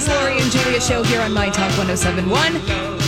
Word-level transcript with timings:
Thursday's 0.00 0.22
Lori 0.22 0.40
and 0.40 0.50
Julia 0.50 0.80
show 0.80 1.02
here 1.02 1.20
on 1.20 1.32
My 1.32 1.50
Talk 1.50 1.76
1071. 1.76 2.56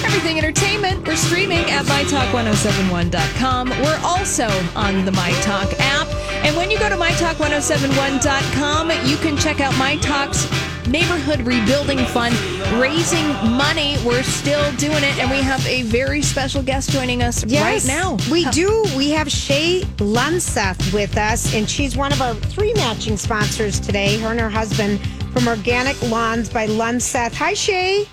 Everything 0.04 0.36
Entertainment. 0.38 1.06
We're 1.06 1.16
streaming 1.16 1.70
at 1.70 1.86
MyTalk1071.com. 1.86 3.70
We're 3.70 4.00
also 4.04 4.48
on 4.76 5.04
the 5.04 5.12
My 5.12 5.30
Talk 5.42 5.72
app. 5.78 6.11
And 6.44 6.56
when 6.56 6.70
you 6.70 6.78
go 6.78 6.88
to 6.88 6.96
MyTalk1071.com, 6.96 8.90
you 9.06 9.16
can 9.18 9.36
check 9.36 9.60
out 9.60 9.76
My 9.78 9.96
Talk's 9.98 10.48
Neighborhood 10.88 11.42
Rebuilding 11.42 11.98
Fund 12.06 12.34
raising 12.80 13.26
money. 13.56 13.96
We're 14.04 14.24
still 14.24 14.72
doing 14.72 15.04
it, 15.04 15.18
and 15.18 15.30
we 15.30 15.36
have 15.38 15.64
a 15.66 15.82
very 15.82 16.20
special 16.20 16.60
guest 16.62 16.90
joining 16.90 17.22
us 17.22 17.44
right 17.44 17.84
now. 17.86 18.16
We 18.30 18.44
do. 18.46 18.84
We 18.96 19.10
have 19.10 19.30
Shay 19.30 19.82
Lunseth 19.98 20.92
with 20.92 21.16
us, 21.16 21.54
and 21.54 21.70
she's 21.70 21.96
one 21.96 22.12
of 22.12 22.20
our 22.20 22.34
three 22.34 22.74
matching 22.74 23.16
sponsors 23.16 23.78
today. 23.78 24.18
Her 24.18 24.32
and 24.32 24.40
her 24.40 24.50
husband 24.50 25.00
from 25.32 25.46
Organic 25.46 26.02
Lawns 26.02 26.50
by 26.50 26.66
Lunseth. 26.66 27.34
Hi, 27.34 27.54
Shay. 27.54 28.08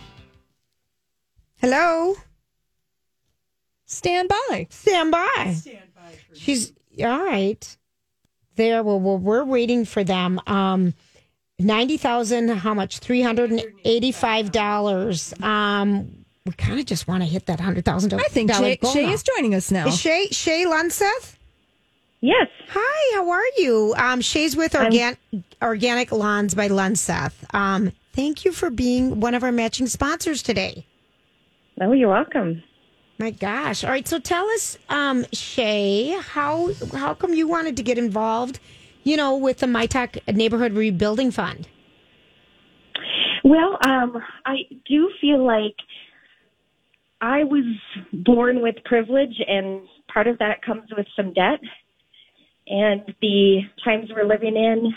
Hello. 1.57 2.15
Stand 3.85 4.29
by. 4.29 4.67
Stand 4.69 5.09
by. 5.11 5.55
Stand 5.57 5.93
by. 5.95 6.13
She's 6.33 6.73
all 7.03 7.25
right. 7.25 7.77
There. 8.59 8.83
Well, 8.83 8.99
well 8.99 9.17
we're 9.17 9.45
waiting 9.45 9.85
for 9.85 10.03
them. 10.03 10.39
Um, 10.45 10.93
ninety 11.57 11.95
thousand. 11.95 12.49
How 12.49 12.73
much? 12.73 12.99
Three 12.99 13.21
hundred 13.21 13.51
and 13.51 13.63
eighty-five 13.85 14.51
dollars. 14.51 15.33
Um, 15.41 16.25
we 16.45 16.51
kind 16.51 16.77
of 16.77 16.85
just 16.85 17.07
want 17.07 17.23
to 17.23 17.29
hit 17.29 17.45
that 17.45 17.61
hundred 17.61 17.85
thousand 17.85 18.09
dollars. 18.09 18.25
I 18.27 18.33
think 18.33 18.53
Shay, 18.53 18.77
Shay 18.83 19.09
is 19.09 19.23
joining 19.23 19.55
us 19.55 19.71
now. 19.71 19.87
Is 19.87 19.97
Shay 19.97 20.27
Shay 20.31 20.65
Lunseth? 20.65 21.37
Yes. 22.19 22.49
Hi, 22.67 23.15
how 23.15 23.29
are 23.29 23.45
you? 23.57 23.93
Um, 23.97 24.19
Shay's 24.19 24.57
with 24.57 24.75
Organ- 24.75 25.15
Organic 25.61 26.11
Lawns 26.11 26.53
by 26.53 26.67
Lunseth. 26.67 27.33
Um, 27.55 27.93
thank 28.13 28.43
you 28.43 28.51
for 28.51 28.69
being 28.69 29.21
one 29.21 29.35
of 29.35 29.43
our 29.43 29.53
matching 29.53 29.87
sponsors 29.87 30.43
today. 30.43 30.85
Oh, 31.79 31.93
you're 31.93 32.09
welcome. 32.09 32.61
My 33.19 33.31
gosh! 33.31 33.83
All 33.83 33.89
right, 33.89 34.07
so 34.07 34.17
tell 34.17 34.49
us, 34.51 34.77
um, 34.87 35.25
Shay, 35.33 36.17
how 36.21 36.71
how 36.93 37.13
come 37.13 37.33
you 37.33 37.49
wanted 37.49 37.75
to 37.75 37.83
get 37.83 37.97
involved? 37.97 38.61
You 39.03 39.17
know, 39.17 39.35
with 39.35 39.57
the 39.57 39.65
MyTalk 39.65 40.33
Neighborhood 40.33 40.71
Rebuilding 40.71 41.31
Fund. 41.31 41.67
Well, 43.43 43.77
um, 43.85 44.23
I 44.45 44.59
do 44.87 45.11
feel 45.19 45.45
like 45.45 45.75
I 47.19 47.43
was 47.43 47.65
born 48.13 48.61
with 48.61 48.75
privilege, 48.85 49.35
and 49.45 49.81
part 50.07 50.27
of 50.27 50.37
that 50.39 50.61
comes 50.61 50.89
with 50.95 51.07
some 51.17 51.33
debt. 51.33 51.59
And 52.67 53.13
the 53.21 53.61
times 53.83 54.09
we're 54.15 54.27
living 54.27 54.55
in 54.55 54.93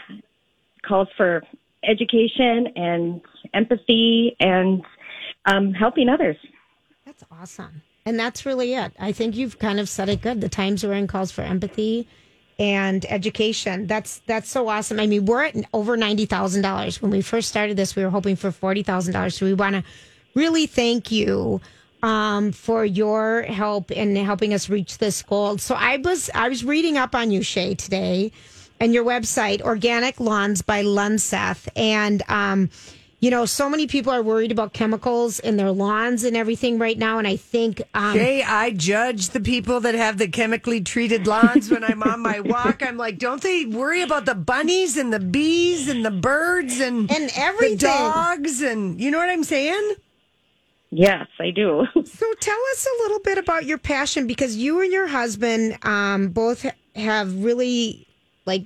calls 0.87 1.09
for 1.17 1.43
education 1.83 2.69
and 2.77 3.21
empathy 3.53 4.37
and 4.39 4.83
um, 5.47 5.73
helping 5.73 6.09
others. 6.09 6.37
That's 7.05 7.25
awesome. 7.33 7.83
And 8.05 8.19
that's 8.19 8.45
really 8.45 8.75
it. 8.75 8.93
I 8.99 9.13
think 9.13 9.37
you've 9.37 9.59
kind 9.59 9.79
of 9.79 9.89
said 9.89 10.09
it 10.09 10.23
good. 10.23 10.41
The 10.41 10.49
times 10.49 10.83
we're 10.83 10.95
in 10.95 11.07
calls 11.07 11.31
for 11.31 11.43
empathy 11.43 12.09
and 12.59 13.05
education. 13.07 13.87
That's 13.87 14.21
that's 14.27 14.51
so 14.51 14.69
awesome. 14.69 14.99
I 15.01 15.07
mean, 15.07 15.25
we're 15.25 15.45
at 15.45 15.57
over 15.73 15.97
ninety 15.97 16.27
thousand 16.27 16.63
dollars. 16.63 17.01
When 17.01 17.11
we 17.11 17.23
first 17.23 17.49
started 17.49 17.77
this, 17.77 17.95
we 17.95 18.03
were 18.05 18.11
hoping 18.11 18.37
for 18.37 18.51
forty 18.51 18.83
thousand 18.83 19.13
dollars. 19.15 19.37
So 19.37 19.47
we 19.47 19.55
want 19.55 19.77
to 19.77 19.85
really 20.35 20.67
thank 20.67 21.13
you 21.13 21.61
um, 22.03 22.53
for 22.53 22.85
your 22.85 23.43
help 23.43 23.91
in 23.91 24.17
helping 24.17 24.53
us 24.53 24.69
reach 24.69 24.99
this 24.99 25.23
goal. 25.23 25.59
So 25.59 25.75
I 25.75 25.99
was 25.99 26.31
I 26.35 26.49
was 26.49 26.65
reading 26.65 26.99
up 26.99 27.15
on 27.15 27.31
you, 27.31 27.43
Shay, 27.43 27.75
today, 27.75 28.33
and 28.81 28.93
your 28.93 29.05
website, 29.05 29.61
Organic 29.63 30.19
Lawns 30.19 30.63
by 30.63 30.83
Lunseth, 30.83 31.69
and 31.77 32.23
um, 32.29 32.71
you 33.23 33.31
know, 33.31 33.47
so 33.47 33.71
many 33.71 33.87
people 33.87 34.13
are 34.13 34.21
worried 34.21 34.51
about 34.51 34.73
chemicals 34.73 35.39
in 35.39 35.57
their 35.57 35.71
lawns 35.71 36.25
and 36.25 36.37
everything 36.37 36.77
right 36.77 36.99
now. 36.99 37.19
And 37.19 37.27
I 37.29 37.37
think 37.37 37.81
um, 37.95 38.15
Jay, 38.15 38.43
I 38.43 38.73
judge 38.73 39.29
the 39.31 39.39
people 39.39 39.79
that 39.81 39.95
have 39.95 40.19
the 40.19 40.27
chemically 40.27 40.81
treated 40.81 41.29
lawns 41.29 41.71
when 41.71 41.85
I'm 41.85 42.03
on 42.03 42.19
my 42.21 42.41
walk. 42.45 42.83
I'm 42.85 42.97
like, 42.97 43.19
don't 43.19 43.41
they 43.41 43.65
worry 43.65 44.03
about 44.03 44.25
the 44.27 44.35
bunnies 44.35 44.97
and 44.97 45.13
the 45.13 45.21
bees 45.21 45.89
and 45.89 46.05
the 46.05 46.11
birds 46.11 46.81
and 46.81 47.09
And 47.13 47.31
everything. 47.37 47.77
the 47.79 47.87
dogs 47.87 48.61
and 48.61 49.01
you 49.01 49.13
know 49.13 49.19
what 49.19 49.31
I'm 49.31 49.45
saying? 49.45 49.95
Yes, 50.91 51.29
I 51.39 51.51
do. 51.51 51.87
So 52.05 52.27
tell 52.41 52.59
us 52.73 52.87
a 52.87 53.03
little 53.05 53.21
bit 53.21 53.39
about 53.39 53.67
your 53.67 53.79
passion 53.79 54.27
because 54.27 54.57
you 54.57 54.81
and 54.83 54.93
your 54.93 55.07
husband 55.07 55.79
um, 55.85 56.29
both 56.31 56.67
have 56.97 57.43
really 57.45 58.07
like 58.47 58.65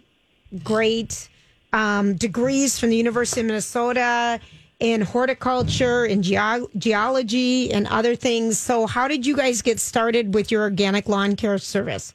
great 0.65 1.29
um, 1.77 2.15
degrees 2.15 2.79
from 2.79 2.89
the 2.89 2.97
University 2.97 3.43
of 3.43 3.47
Minnesota 3.47 4.41
in 4.81 5.03
horticulture 5.03 6.05
and 6.05 6.25
geo- 6.25 6.69
geology 6.79 7.71
and 7.71 7.87
other 7.89 8.17
things. 8.17 8.59
So 8.59 8.87
how 8.87 9.07
did 9.07 9.27
you 9.27 9.37
guys 9.37 9.61
get 9.61 9.79
started 9.79 10.33
with 10.33 10.51
your 10.51 10.63
organic 10.63 11.07
lawn 11.07 11.37
care 11.37 11.59
service? 11.59 12.15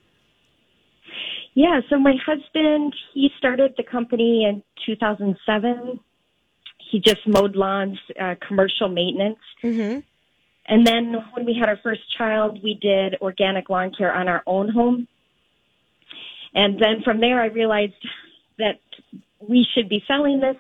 Yeah, 1.54 1.82
so 1.90 2.00
my 2.00 2.16
husband, 2.26 2.96
he 3.14 3.30
started 3.38 3.76
the 3.78 3.84
company 3.84 4.46
in 4.46 4.64
2007. 4.86 6.00
He 6.90 7.00
just 7.00 7.28
mowed 7.28 7.56
lawns, 7.56 8.00
uh, 8.20 8.36
commercial 8.48 8.90
maintenance. 8.90 9.40
Mm-hmm. 9.64 10.00
And 10.66 10.88
then 10.88 11.18
when 11.34 11.46
we 11.46 11.54
had 11.54 11.70
our 11.70 11.78
first 11.84 12.02
child, 12.18 12.60
we 12.64 12.80
did 12.82 13.18
organic 13.22 13.70
lawn 13.70 13.92
care 13.96 14.14
on 14.14 14.28
our 14.28 14.42
own 14.48 14.70
home. 14.70 15.08
And 16.56 16.80
then 16.82 17.02
from 17.04 17.20
there, 17.20 17.40
I 17.42 17.48
realized 17.48 17.94
that 18.58 18.80
we 19.48 19.66
should 19.74 19.90
be 19.90 20.04
selling 20.08 20.40
this. 20.40 20.58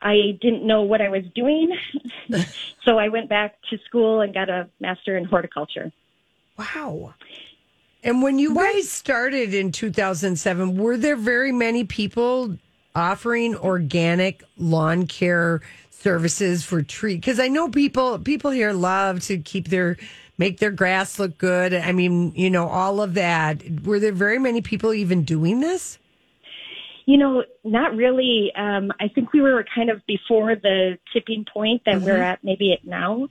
I 0.00 0.38
didn't 0.40 0.66
know 0.66 0.82
what 0.82 1.00
I 1.00 1.08
was 1.08 1.24
doing. 1.34 1.76
so 2.84 2.98
I 2.98 3.08
went 3.08 3.28
back 3.28 3.56
to 3.70 3.78
school 3.86 4.20
and 4.20 4.34
got 4.34 4.50
a 4.50 4.68
master 4.80 5.16
in 5.16 5.24
horticulture. 5.24 5.92
Wow. 6.58 7.14
And 8.02 8.22
when 8.22 8.38
you 8.38 8.54
guys 8.54 8.90
started 8.90 9.54
in 9.54 9.72
2007, 9.72 10.76
were 10.76 10.98
there 10.98 11.16
very 11.16 11.52
many 11.52 11.84
people 11.84 12.58
offering 12.94 13.56
organic 13.56 14.44
lawn 14.58 15.06
care 15.06 15.62
services 15.90 16.64
for 16.64 16.82
tree? 16.82 17.14
Because 17.14 17.40
I 17.40 17.48
know 17.48 17.70
people 17.70 18.18
people 18.18 18.50
here 18.50 18.74
love 18.74 19.20
to 19.22 19.38
keep 19.38 19.68
their 19.68 19.96
make 20.36 20.58
their 20.58 20.70
grass 20.70 21.18
look 21.18 21.38
good. 21.38 21.72
I 21.72 21.92
mean, 21.92 22.34
you 22.36 22.50
know, 22.50 22.68
all 22.68 23.00
of 23.00 23.14
that. 23.14 23.62
Were 23.84 23.98
there 23.98 24.12
very 24.12 24.38
many 24.38 24.60
people 24.60 24.92
even 24.92 25.22
doing 25.22 25.60
this? 25.60 25.98
You 27.06 27.18
know, 27.18 27.44
not 27.64 27.94
really. 27.94 28.50
Um, 28.56 28.92
I 28.98 29.08
think 29.08 29.32
we 29.32 29.40
were 29.40 29.64
kind 29.74 29.90
of 29.90 30.04
before 30.06 30.54
the 30.56 30.98
tipping 31.12 31.44
point 31.52 31.82
that 31.86 32.00
we're 32.00 32.22
at 32.22 32.42
maybe 32.42 32.72
at 32.72 32.86
now. 32.86 33.28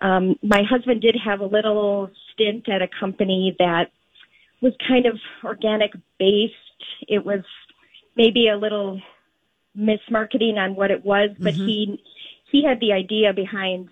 Um, 0.00 0.36
my 0.42 0.62
husband 0.68 1.00
did 1.00 1.16
have 1.24 1.40
a 1.40 1.46
little 1.46 2.10
stint 2.32 2.68
at 2.68 2.82
a 2.82 2.88
company 3.00 3.56
that 3.58 3.90
was 4.60 4.72
kind 4.86 5.06
of 5.06 5.18
organic 5.42 5.92
based. 6.18 6.54
It 7.08 7.24
was 7.24 7.40
maybe 8.16 8.48
a 8.48 8.56
little 8.56 9.00
mismarketing 9.76 10.56
on 10.56 10.74
what 10.76 10.90
it 10.90 11.04
was, 11.04 11.30
but 11.38 11.54
he 11.66 12.02
he 12.50 12.64
had 12.64 12.80
the 12.80 12.92
idea 12.92 13.32
behind 13.32 13.88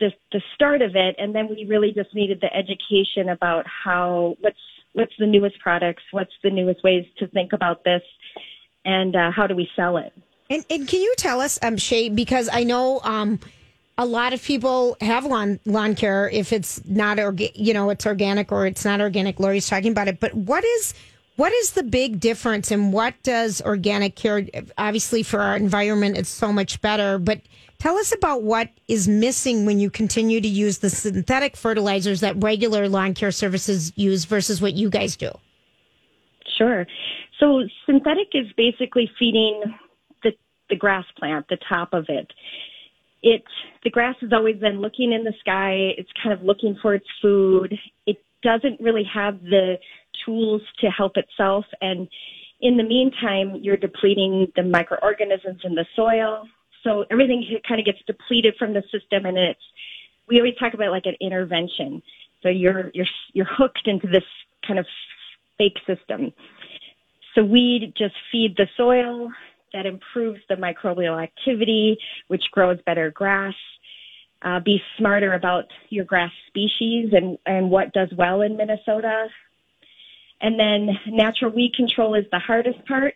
the 0.00 0.12
the 0.32 0.42
start 0.54 0.82
of 0.82 0.96
it, 0.96 1.16
and 1.18 1.34
then 1.34 1.48
we 1.48 1.64
really 1.66 1.92
just 1.92 2.14
needed 2.14 2.40
the 2.40 2.54
education 2.54 3.28
about 3.28 3.64
how 3.66 4.36
what's 4.40 4.56
what's 4.96 5.12
the 5.18 5.26
newest 5.26 5.58
products, 5.60 6.02
what's 6.10 6.32
the 6.42 6.50
newest 6.50 6.82
ways 6.82 7.04
to 7.18 7.26
think 7.28 7.52
about 7.52 7.84
this, 7.84 8.02
and 8.84 9.14
uh, 9.14 9.30
how 9.30 9.46
do 9.46 9.54
we 9.54 9.68
sell 9.76 9.98
it? 9.98 10.12
And, 10.48 10.64
and 10.70 10.88
can 10.88 11.00
you 11.00 11.14
tell 11.18 11.40
us, 11.40 11.58
um, 11.62 11.76
Shay, 11.76 12.08
because 12.08 12.48
I 12.50 12.64
know 12.64 13.00
um, 13.02 13.38
a 13.98 14.06
lot 14.06 14.32
of 14.32 14.42
people 14.42 14.96
have 15.00 15.24
lawn 15.24 15.60
lawn 15.66 15.94
care 15.94 16.30
if 16.30 16.52
it's 16.52 16.84
not 16.86 17.18
orga- 17.18 17.52
you 17.54 17.74
know 17.74 17.90
it's 17.90 18.06
organic 18.06 18.52
or 18.52 18.66
it's 18.66 18.84
not 18.84 19.00
organic. 19.00 19.38
Lori's 19.38 19.68
talking 19.68 19.92
about 19.92 20.08
it, 20.08 20.18
but 20.18 20.34
what 20.34 20.64
is 20.64 20.94
what 21.36 21.52
is 21.52 21.72
the 21.72 21.82
big 21.82 22.18
difference 22.18 22.70
and 22.70 22.92
what 22.92 23.14
does 23.22 23.60
organic 23.60 24.16
care? 24.16 24.46
Obviously, 24.78 25.22
for 25.22 25.40
our 25.40 25.56
environment, 25.56 26.16
it's 26.16 26.30
so 26.30 26.52
much 26.52 26.80
better. 26.80 27.18
But 27.18 27.42
tell 27.78 27.96
us 27.96 28.12
about 28.12 28.42
what 28.42 28.70
is 28.88 29.08
missing 29.08 29.66
when 29.66 29.78
you 29.78 29.90
continue 29.90 30.40
to 30.40 30.48
use 30.48 30.78
the 30.78 30.90
synthetic 30.90 31.56
fertilizers 31.56 32.20
that 32.20 32.42
regular 32.42 32.88
lawn 32.88 33.14
care 33.14 33.30
services 33.30 33.92
use 33.96 34.24
versus 34.24 34.60
what 34.60 34.74
you 34.74 34.90
guys 34.90 35.16
do. 35.16 35.30
Sure. 36.58 36.86
So 37.38 37.62
synthetic 37.84 38.28
is 38.32 38.46
basically 38.56 39.10
feeding 39.18 39.62
the 40.22 40.32
the 40.70 40.76
grass 40.76 41.04
plant, 41.18 41.46
the 41.48 41.58
top 41.68 41.90
of 41.92 42.06
it. 42.08 42.30
It 43.22 43.42
the 43.84 43.90
grass 43.90 44.16
has 44.20 44.32
always 44.32 44.56
been 44.56 44.80
looking 44.80 45.12
in 45.12 45.24
the 45.24 45.34
sky. 45.40 45.92
It's 45.98 46.10
kind 46.22 46.32
of 46.32 46.44
looking 46.44 46.78
for 46.80 46.94
its 46.94 47.06
food. 47.20 47.74
It 48.06 48.16
doesn't 48.42 48.80
really 48.80 49.04
have 49.12 49.40
the 49.42 49.76
tools 50.24 50.62
to 50.80 50.88
help 50.88 51.12
itself 51.16 51.64
and 51.80 52.08
in 52.60 52.76
the 52.76 52.82
meantime 52.82 53.60
you're 53.60 53.76
depleting 53.76 54.50
the 54.56 54.62
microorganisms 54.62 55.60
in 55.64 55.74
the 55.74 55.84
soil. 55.94 56.44
So 56.86 57.04
everything 57.10 57.44
kind 57.66 57.80
of 57.80 57.84
gets 57.84 57.98
depleted 58.06 58.54
from 58.58 58.72
the 58.72 58.82
system 58.92 59.26
and 59.26 59.36
it's 59.36 59.60
we 60.28 60.38
always 60.38 60.54
talk 60.56 60.74
about 60.74 60.90
like 60.90 61.06
an 61.06 61.16
intervention. 61.20 62.02
So 62.42 62.48
you're 62.48 62.90
you're 62.94 63.06
you're 63.32 63.48
hooked 63.50 63.86
into 63.86 64.06
this 64.06 64.24
kind 64.66 64.78
of 64.78 64.86
fake 65.58 65.78
system. 65.86 66.32
So 67.34 67.44
we 67.44 67.92
just 67.98 68.14
feed 68.30 68.56
the 68.56 68.68
soil 68.76 69.30
that 69.72 69.84
improves 69.84 70.40
the 70.48 70.54
microbial 70.54 71.20
activity, 71.22 71.98
which 72.28 72.44
grows 72.52 72.78
better 72.86 73.10
grass. 73.10 73.54
Uh, 74.42 74.60
be 74.60 74.80
smarter 74.96 75.32
about 75.32 75.64
your 75.88 76.04
grass 76.04 76.30
species 76.46 77.12
and, 77.12 77.36
and 77.46 77.70
what 77.70 77.92
does 77.92 78.08
well 78.16 78.42
in 78.42 78.56
Minnesota. 78.56 79.26
And 80.40 80.60
then 80.60 80.90
natural 81.08 81.50
weed 81.50 81.74
control 81.74 82.14
is 82.14 82.26
the 82.30 82.38
hardest 82.38 82.84
part. 82.86 83.14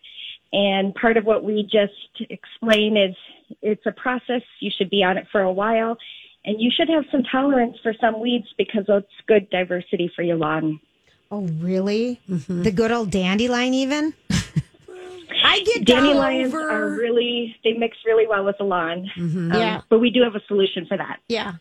And 0.52 0.94
part 0.94 1.16
of 1.16 1.24
what 1.24 1.44
we 1.44 1.62
just 1.62 2.30
explain 2.30 2.96
is 2.96 3.14
it's 3.62 3.84
a 3.86 3.92
process. 3.92 4.42
You 4.60 4.70
should 4.76 4.90
be 4.90 5.02
on 5.02 5.18
it 5.18 5.26
for 5.30 5.40
a 5.40 5.52
while. 5.52 5.96
And 6.44 6.60
you 6.60 6.70
should 6.74 6.88
have 6.88 7.04
some 7.10 7.22
tolerance 7.22 7.76
for 7.82 7.92
some 8.00 8.20
weeds 8.20 8.46
because 8.56 8.84
it's 8.88 9.06
good 9.26 9.50
diversity 9.50 10.10
for 10.14 10.22
your 10.22 10.36
lawn. 10.36 10.80
Oh, 11.30 11.46
really? 11.60 12.20
Mm-hmm. 12.28 12.62
The 12.62 12.72
good 12.72 12.90
old 12.90 13.10
dandelion, 13.10 13.74
even? 13.74 14.14
I 15.44 15.60
get 15.60 15.84
dandelions 15.84 16.54
over... 16.54 16.70
are 16.70 16.90
really 16.90 17.56
they 17.62 17.72
mix 17.74 17.96
really 18.04 18.26
well 18.26 18.44
with 18.44 18.58
the 18.58 18.64
lawn. 18.64 19.10
Mm-hmm. 19.16 19.52
Um, 19.52 19.60
yeah, 19.60 19.80
but 19.88 20.00
we 20.00 20.10
do 20.10 20.22
have 20.22 20.34
a 20.34 20.42
solution 20.48 20.86
for 20.86 20.96
that. 20.96 21.20
Yeah. 21.28 21.54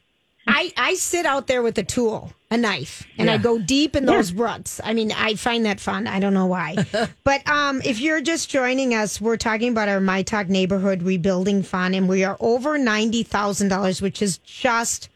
I, 0.48 0.74
I 0.78 0.94
sit 0.96 1.26
out 1.26 1.48
there 1.48 1.62
with 1.62 1.78
a 1.78 1.84
tool, 1.84 2.34
a 2.50 2.58
knife, 2.58 3.06
and 3.18 3.28
yeah. 3.28 3.36
I 3.36 3.38
go 3.38 3.60
deep 3.60 3.96
in 3.96 4.06
those 4.06 4.32
yeah. 4.32 4.44
ruts. 4.44 4.82
I 4.84 4.94
mean, 4.94 5.12
I 5.12 5.36
find 5.36 5.66
that 5.66 5.80
fun. 5.80 6.08
I 6.08 6.20
don't 6.20 6.34
know 6.34 6.48
why. 6.48 6.76
but 7.24 7.48
um, 7.48 7.82
if 7.84 8.00
you're 8.00 8.22
just 8.22 8.50
joining 8.50 8.94
us, 8.94 9.22
we're 9.22 9.38
talking 9.38 9.72
about 9.72 9.90
our 9.90 10.00
My 10.00 10.24
Talk 10.24 10.50
Neighborhood 10.50 11.04
Rebuilding 11.04 11.64
Fund, 11.64 11.94
and 11.96 12.10
we 12.10 12.24
are 12.24 12.38
over 12.40 12.80
$90,000, 12.80 14.02
which 14.02 14.22
is 14.22 14.40
just 14.40 15.10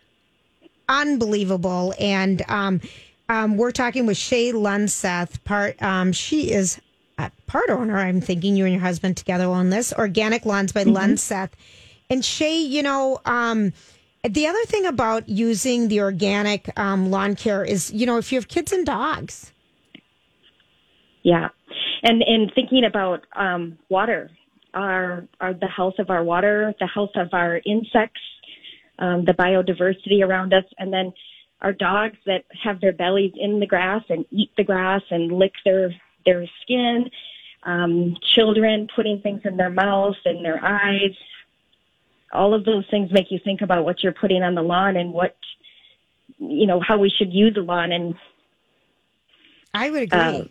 unbelievable. 0.88 1.94
And 2.00 2.44
um, 2.48 2.82
um, 3.30 3.58
we're 3.58 3.72
talking 3.72 4.06
with 4.06 4.18
Shay 4.18 4.52
Lunseth. 4.52 5.44
Part 5.44 5.82
um, 5.82 6.12
she 6.12 6.52
is 6.52 6.80
a 7.18 7.32
part 7.48 7.70
owner. 7.70 7.98
I'm 7.98 8.22
thinking 8.22 8.56
you 8.56 8.66
and 8.66 8.74
your 8.74 8.82
husband 8.82 9.18
together 9.18 9.46
own 9.46 9.70
this 9.70 9.94
organic 9.94 10.46
lawns 10.46 10.72
by 10.72 10.84
mm-hmm. 10.84 10.96
Lunseth. 10.96 11.52
And 12.10 12.24
Shay, 12.24 12.60
you 12.60 12.84
know, 12.84 13.20
um, 13.26 13.74
the 14.24 14.48
other 14.48 14.64
thing 14.66 14.86
about 14.86 15.28
using 15.28 15.90
the 15.90 16.00
organic 16.00 16.70
um, 16.80 17.12
lawn 17.12 17.36
care 17.36 17.64
is, 17.64 17.92
you 17.92 18.06
know, 18.06 18.18
if 18.18 18.32
you 18.32 18.38
have 18.38 18.48
kids 18.48 18.72
and 18.72 18.86
dogs. 18.86 19.52
Yeah, 21.24 21.50
and 22.04 22.22
and 22.22 22.52
thinking 22.54 22.84
about 22.86 23.26
um, 23.36 23.78
water, 23.90 24.32
our, 24.74 25.26
our 25.40 25.54
the 25.54 25.68
health 25.68 25.96
of 26.00 26.10
our 26.10 26.24
water, 26.24 26.74
the 26.80 26.88
health 26.88 27.12
of 27.16 27.30
our 27.34 27.62
insects, 27.66 28.22
um, 29.00 29.26
the 29.26 29.34
biodiversity 29.34 30.22
around 30.22 30.54
us, 30.54 30.66
and 30.78 30.92
then 30.92 31.14
our 31.62 31.74
dogs 31.74 32.18
that 32.26 32.44
have 32.62 32.82
their 32.82 32.92
bellies 32.92 33.32
in 33.36 33.60
the 33.60 33.66
grass 33.66 34.04
and 34.10 34.26
eat 34.32 34.52
the 34.58 34.64
grass 34.64 35.02
and 35.12 35.32
lick 35.32 35.54
their 35.64 35.94
their 36.26 36.46
skin, 36.62 37.10
um, 37.64 38.18
children 38.36 38.88
putting 38.94 39.22
things 39.22 39.42
in 39.46 39.58
their 39.58 39.70
mouth 39.70 40.16
and 40.26 40.44
their 40.44 40.64
eyes. 40.64 41.16
All 42.34 42.54
of 42.54 42.66
those 42.66 42.86
things 42.90 43.12
make 43.12 43.32
you 43.32 43.40
think 43.44 43.62
about 43.62 43.86
what 43.86 44.04
you're 44.04 44.14
putting 44.14 44.44
on 44.44 44.56
the 44.56 44.62
lawn 44.62 44.98
and 44.98 45.14
what 45.14 45.36
you 46.40 46.66
know 46.66 46.80
how 46.80 46.98
we 46.98 47.10
should 47.10 47.32
use 47.32 47.54
the 47.54 47.62
lawn 47.62 47.92
and 47.92 48.16
I 49.74 49.90
would 49.90 50.04
agree. 50.04 50.20
Uh, 50.20 50.44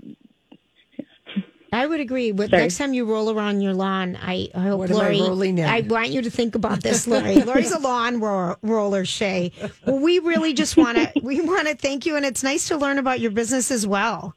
I 1.73 1.87
would 1.87 2.00
agree. 2.00 2.32
But 2.32 2.50
Sorry. 2.50 2.62
next 2.62 2.76
time 2.76 2.93
you 2.93 3.06
roll 3.06 3.31
around 3.31 3.62
your 3.62 3.73
lawn, 3.73 4.19
I, 4.20 4.49
I 4.55 4.61
hope 4.64 4.79
what 4.79 4.90
Lori. 4.90 5.20
I, 5.62 5.79
I, 5.79 5.81
want 5.81 6.11
you 6.11 6.20
to 6.20 6.31
think 6.31 6.55
about 6.55 6.82
this, 6.82 7.06
Lori. 7.06 7.37
Lori's 7.37 7.73
a 7.73 7.79
lawn 7.81 8.20
ro- 8.20 8.56
roller, 8.62 9.06
Shay. 9.06 9.52
Well, 9.87 9.99
we 9.99 10.19
really 10.19 10.52
just 10.52 10.76
want 10.76 10.99
to 10.99 11.11
we 11.23 11.40
want 11.40 11.69
to 11.69 11.75
thank 11.75 12.05
you, 12.05 12.17
and 12.17 12.26
it's 12.26 12.43
nice 12.43 12.69
to 12.69 12.76
learn 12.76 12.99
about 12.99 13.20
your 13.20 13.31
business 13.31 13.70
as 13.70 13.87
well. 13.87 14.37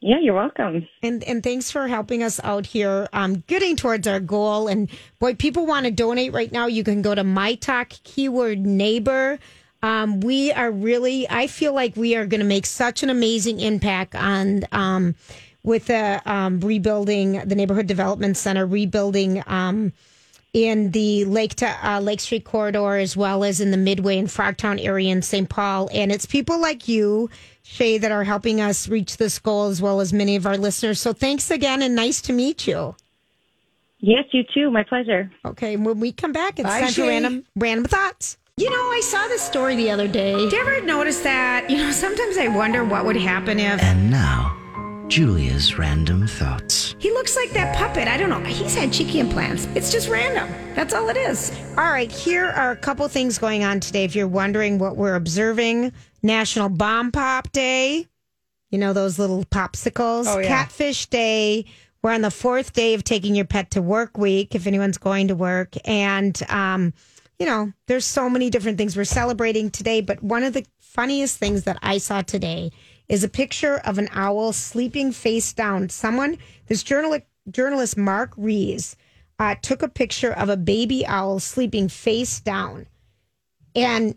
Yeah, 0.00 0.18
you're 0.20 0.34
welcome. 0.34 0.86
And 1.02 1.24
and 1.24 1.42
thanks 1.42 1.72
for 1.72 1.88
helping 1.88 2.22
us 2.22 2.38
out 2.44 2.66
here, 2.66 3.08
um, 3.12 3.42
getting 3.48 3.74
towards 3.74 4.06
our 4.06 4.20
goal. 4.20 4.68
And 4.68 4.88
boy, 5.18 5.34
people 5.34 5.66
want 5.66 5.86
to 5.86 5.90
donate 5.90 6.32
right 6.32 6.52
now. 6.52 6.66
You 6.66 6.84
can 6.84 7.02
go 7.02 7.14
to 7.14 7.24
my 7.24 7.56
talk 7.56 7.90
keyword 8.04 8.60
neighbor. 8.60 9.38
Um, 9.82 10.20
we 10.20 10.52
are 10.52 10.70
really. 10.70 11.28
I 11.28 11.48
feel 11.48 11.72
like 11.72 11.96
we 11.96 12.14
are 12.14 12.26
going 12.26 12.40
to 12.40 12.46
make 12.46 12.66
such 12.66 13.02
an 13.02 13.10
amazing 13.10 13.60
impact 13.60 14.14
on. 14.14 14.64
Um, 14.72 15.14
with 15.64 15.86
the 15.86 16.22
um, 16.24 16.60
rebuilding 16.60 17.32
the 17.46 17.54
neighborhood 17.54 17.86
development 17.86 18.36
center, 18.36 18.64
rebuilding 18.64 19.42
um, 19.48 19.92
in 20.52 20.90
the 20.92 21.24
Lake 21.24 21.54
to 21.56 21.88
uh, 21.88 22.00
Lake 22.00 22.20
Street 22.20 22.44
corridor, 22.44 22.96
as 22.96 23.16
well 23.16 23.44
as 23.44 23.60
in 23.60 23.70
the 23.70 23.76
Midway 23.76 24.18
and 24.18 24.28
Frogtown 24.28 24.82
area 24.84 25.10
in 25.10 25.22
St. 25.22 25.48
Paul. 25.48 25.88
And 25.92 26.10
it's 26.10 26.26
people 26.26 26.60
like 26.60 26.88
you, 26.88 27.30
Shay, 27.62 27.98
that 27.98 28.12
are 28.12 28.24
helping 28.24 28.60
us 28.60 28.88
reach 28.88 29.16
this 29.16 29.38
goal, 29.38 29.66
as 29.66 29.82
well 29.82 30.00
as 30.00 30.12
many 30.12 30.36
of 30.36 30.46
our 30.46 30.56
listeners. 30.56 31.00
So 31.00 31.12
thanks 31.12 31.50
again, 31.50 31.82
and 31.82 31.94
nice 31.94 32.20
to 32.22 32.32
meet 32.32 32.66
you. 32.66 32.94
Yes, 34.00 34.24
you 34.30 34.44
too. 34.54 34.70
My 34.70 34.84
pleasure. 34.84 35.30
Okay, 35.44 35.76
when 35.76 35.98
we 35.98 36.12
come 36.12 36.32
back, 36.32 36.58
it's 36.58 36.68
Bye, 36.68 36.82
time 36.82 36.92
for 36.92 37.02
random 37.02 37.44
random 37.56 37.84
thoughts. 37.84 38.38
You 38.56 38.70
know, 38.70 38.76
I 38.76 39.00
saw 39.04 39.26
this 39.28 39.42
story 39.42 39.76
the 39.76 39.90
other 39.90 40.08
day. 40.08 40.34
Did 40.36 40.52
you 40.52 40.60
ever 40.60 40.80
notice 40.82 41.20
that? 41.20 41.68
You 41.70 41.78
know, 41.78 41.90
sometimes 41.92 42.38
I 42.38 42.48
wonder 42.48 42.84
what 42.84 43.04
would 43.04 43.16
happen 43.16 43.58
if. 43.58 43.82
And 43.82 44.10
now 44.10 44.56
Julia's 45.08 45.78
random 45.78 46.26
thoughts. 46.26 46.77
He 46.98 47.12
looks 47.12 47.36
like 47.36 47.50
that 47.50 47.76
puppet. 47.76 48.08
I 48.08 48.16
don't 48.16 48.28
know. 48.28 48.40
He's 48.40 48.74
had 48.74 48.92
cheeky 48.92 49.20
implants. 49.20 49.68
It's 49.76 49.92
just 49.92 50.08
random. 50.08 50.48
That's 50.74 50.92
all 50.92 51.08
it 51.08 51.16
is. 51.16 51.52
All 51.76 51.90
right, 51.90 52.10
here 52.10 52.46
are 52.46 52.72
a 52.72 52.76
couple 52.76 53.06
things 53.06 53.38
going 53.38 53.62
on 53.62 53.78
today. 53.78 54.02
If 54.02 54.16
you're 54.16 54.26
wondering 54.26 54.78
what 54.80 54.96
we're 54.96 55.14
observing, 55.14 55.92
National 56.22 56.68
Bomb 56.68 57.12
Pop 57.12 57.52
Day. 57.52 58.06
You 58.70 58.78
know 58.78 58.92
those 58.92 59.18
little 59.18 59.44
popsicles. 59.44 60.24
Oh, 60.26 60.38
yeah. 60.38 60.48
Catfish 60.48 61.06
Day. 61.06 61.66
We're 62.02 62.12
on 62.12 62.22
the 62.22 62.30
fourth 62.32 62.72
day 62.72 62.94
of 62.94 63.04
taking 63.04 63.36
your 63.36 63.44
pet 63.44 63.70
to 63.72 63.82
work 63.82 64.18
week. 64.18 64.56
If 64.56 64.66
anyone's 64.66 64.98
going 64.98 65.28
to 65.28 65.34
work, 65.36 65.74
and 65.84 66.40
um, 66.48 66.92
you 67.38 67.46
know, 67.46 67.72
there's 67.86 68.04
so 68.04 68.28
many 68.28 68.50
different 68.50 68.76
things 68.76 68.96
we're 68.96 69.04
celebrating 69.04 69.70
today. 69.70 70.00
But 70.00 70.22
one 70.22 70.42
of 70.42 70.52
the 70.52 70.66
funniest 70.80 71.38
things 71.38 71.62
that 71.64 71.78
I 71.80 71.98
saw 71.98 72.22
today 72.22 72.72
is 73.08 73.24
a 73.24 73.28
picture 73.28 73.78
of 73.78 73.98
an 73.98 74.08
owl 74.12 74.52
sleeping 74.52 75.12
face 75.12 75.52
down. 75.52 75.88
Someone, 75.88 76.38
this 76.66 76.82
journalist, 76.82 77.24
journalist 77.50 77.96
Mark 77.96 78.32
Rees, 78.36 78.96
uh, 79.38 79.54
took 79.62 79.82
a 79.82 79.88
picture 79.88 80.32
of 80.32 80.48
a 80.48 80.56
baby 80.56 81.06
owl 81.06 81.40
sleeping 81.40 81.88
face 81.88 82.40
down. 82.40 82.86
And 83.74 84.16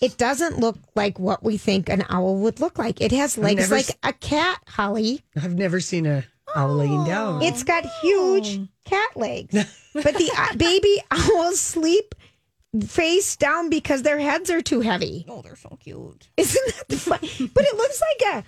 it 0.00 0.16
doesn't 0.16 0.58
look 0.58 0.78
like 0.94 1.18
what 1.18 1.42
we 1.42 1.56
think 1.56 1.88
an 1.88 2.04
owl 2.08 2.36
would 2.38 2.60
look 2.60 2.78
like. 2.78 3.00
It 3.00 3.12
has 3.12 3.38
legs 3.38 3.70
like 3.70 3.90
a 4.02 4.12
cat, 4.12 4.60
Holly. 4.66 5.22
I've 5.36 5.54
never 5.54 5.80
seen 5.80 6.06
a 6.06 6.24
owl 6.54 6.72
oh. 6.72 6.74
laying 6.74 7.04
down. 7.04 7.42
It's 7.42 7.62
got 7.62 7.84
huge 8.02 8.58
oh. 8.58 8.68
cat 8.84 9.16
legs. 9.16 9.54
but 9.94 10.14
the 10.14 10.30
uh, 10.36 10.56
baby 10.56 11.02
owls 11.10 11.60
sleep 11.60 12.14
face 12.86 13.36
down 13.36 13.70
because 13.70 14.02
their 14.02 14.18
heads 14.18 14.50
are 14.50 14.60
too 14.62 14.80
heavy. 14.80 15.24
Oh, 15.28 15.42
they're 15.42 15.56
so 15.56 15.76
cute. 15.80 16.28
Isn't 16.36 16.74
that 16.88 16.96
fun? 16.96 17.18
but 17.54 17.64
it 17.64 17.76
looks 17.76 18.00
like 18.00 18.34
a, 18.34 18.44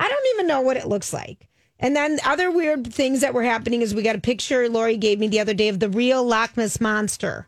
I 0.00 0.08
don't 0.08 0.26
even 0.34 0.46
know 0.46 0.60
what 0.60 0.76
it 0.76 0.86
looks 0.88 1.12
like. 1.12 1.48
And 1.80 1.94
then 1.94 2.18
other 2.24 2.50
weird 2.50 2.92
things 2.92 3.20
that 3.20 3.34
were 3.34 3.44
happening 3.44 3.82
is 3.82 3.94
we 3.94 4.02
got 4.02 4.16
a 4.16 4.20
picture 4.20 4.68
Lori 4.68 4.96
gave 4.96 5.18
me 5.20 5.28
the 5.28 5.38
other 5.40 5.54
day 5.54 5.68
of 5.68 5.78
the 5.78 5.88
real 5.88 6.24
Loch 6.24 6.56
Ness 6.56 6.80
monster. 6.80 7.46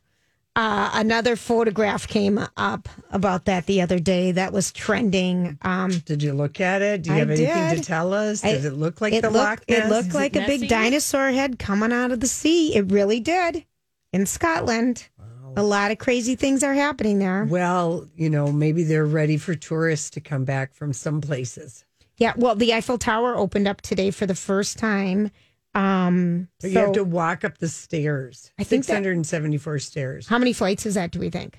Uh, 0.57 0.91
another 0.95 1.37
photograph 1.37 2.07
came 2.09 2.39
up 2.57 2.89
about 3.13 3.45
that 3.47 3.67
the 3.67 3.81
other 3.81 3.99
day 4.01 4.33
that 4.33 4.53
was 4.53 4.73
trending. 4.73 5.57
Um, 5.63 5.91
Did 6.05 6.23
you 6.23 6.33
look 6.33 6.61
at 6.61 6.83
it? 6.83 7.03
Do 7.03 7.11
you 7.11 7.17
I 7.17 7.19
have 7.21 7.31
anything 7.31 7.77
to 7.77 7.81
tell 7.83 8.13
us? 8.13 8.45
I- 8.45 8.53
Did 8.55 8.65
it 8.67 8.73
look 8.75 9.01
like 9.01 9.13
it 9.15 9.23
the 9.23 9.31
looked, 9.31 9.45
Loch 9.45 9.69
Ness? 9.69 9.79
It 9.79 9.81
Ness? 9.83 9.91
looked 9.91 10.15
like 10.15 10.37
a 10.37 10.47
big 10.47 10.69
dinosaur 10.69 11.31
head 11.31 11.59
coming 11.59 11.93
out 11.93 12.11
of 12.13 12.21
the 12.21 12.27
sea. 12.27 12.75
It 12.75 12.91
really 12.91 13.21
did 13.21 13.65
in 14.13 14.27
Scotland. 14.27 15.09
A 15.57 15.63
lot 15.63 15.91
of 15.91 15.99
crazy 15.99 16.37
things 16.37 16.63
are 16.63 16.75
happening 16.75 17.19
there. 17.19 17.45
Well, 17.49 18.07
you 18.17 18.31
know, 18.31 18.53
maybe 18.53 18.85
they're 18.85 19.05
ready 19.07 19.37
for 19.37 19.55
tourists 19.55 20.11
to 20.11 20.21
come 20.21 20.45
back 20.45 20.73
from 20.75 20.93
some 20.93 21.21
places. 21.21 21.85
Yeah, 22.19 22.35
well, 22.37 22.55
the 22.55 22.73
Eiffel 22.75 22.99
Tower 22.99 23.35
opened 23.37 23.67
up 23.67 23.81
today 23.81 24.11
for 24.11 24.27
the 24.27 24.35
first 24.35 24.79
time. 24.79 25.31
Um, 25.75 26.49
But 26.61 26.67
so 26.67 26.73
you 26.73 26.79
have 26.79 26.93
to 26.93 27.05
walk 27.05 27.45
up 27.45 27.59
the 27.59 27.69
stairs. 27.69 28.53
I 28.59 28.65
think 28.65 28.85
that- 28.87 28.95
674 28.95 29.79
stairs. 29.79 30.27
how 30.29 30.39
many 30.39 30.53
flights 30.53 30.85
is 30.87 30.95
that? 30.95 31.11
Do 31.11 31.19
we 31.21 31.31
think? 31.31 31.59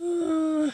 Uh, 0.00 0.70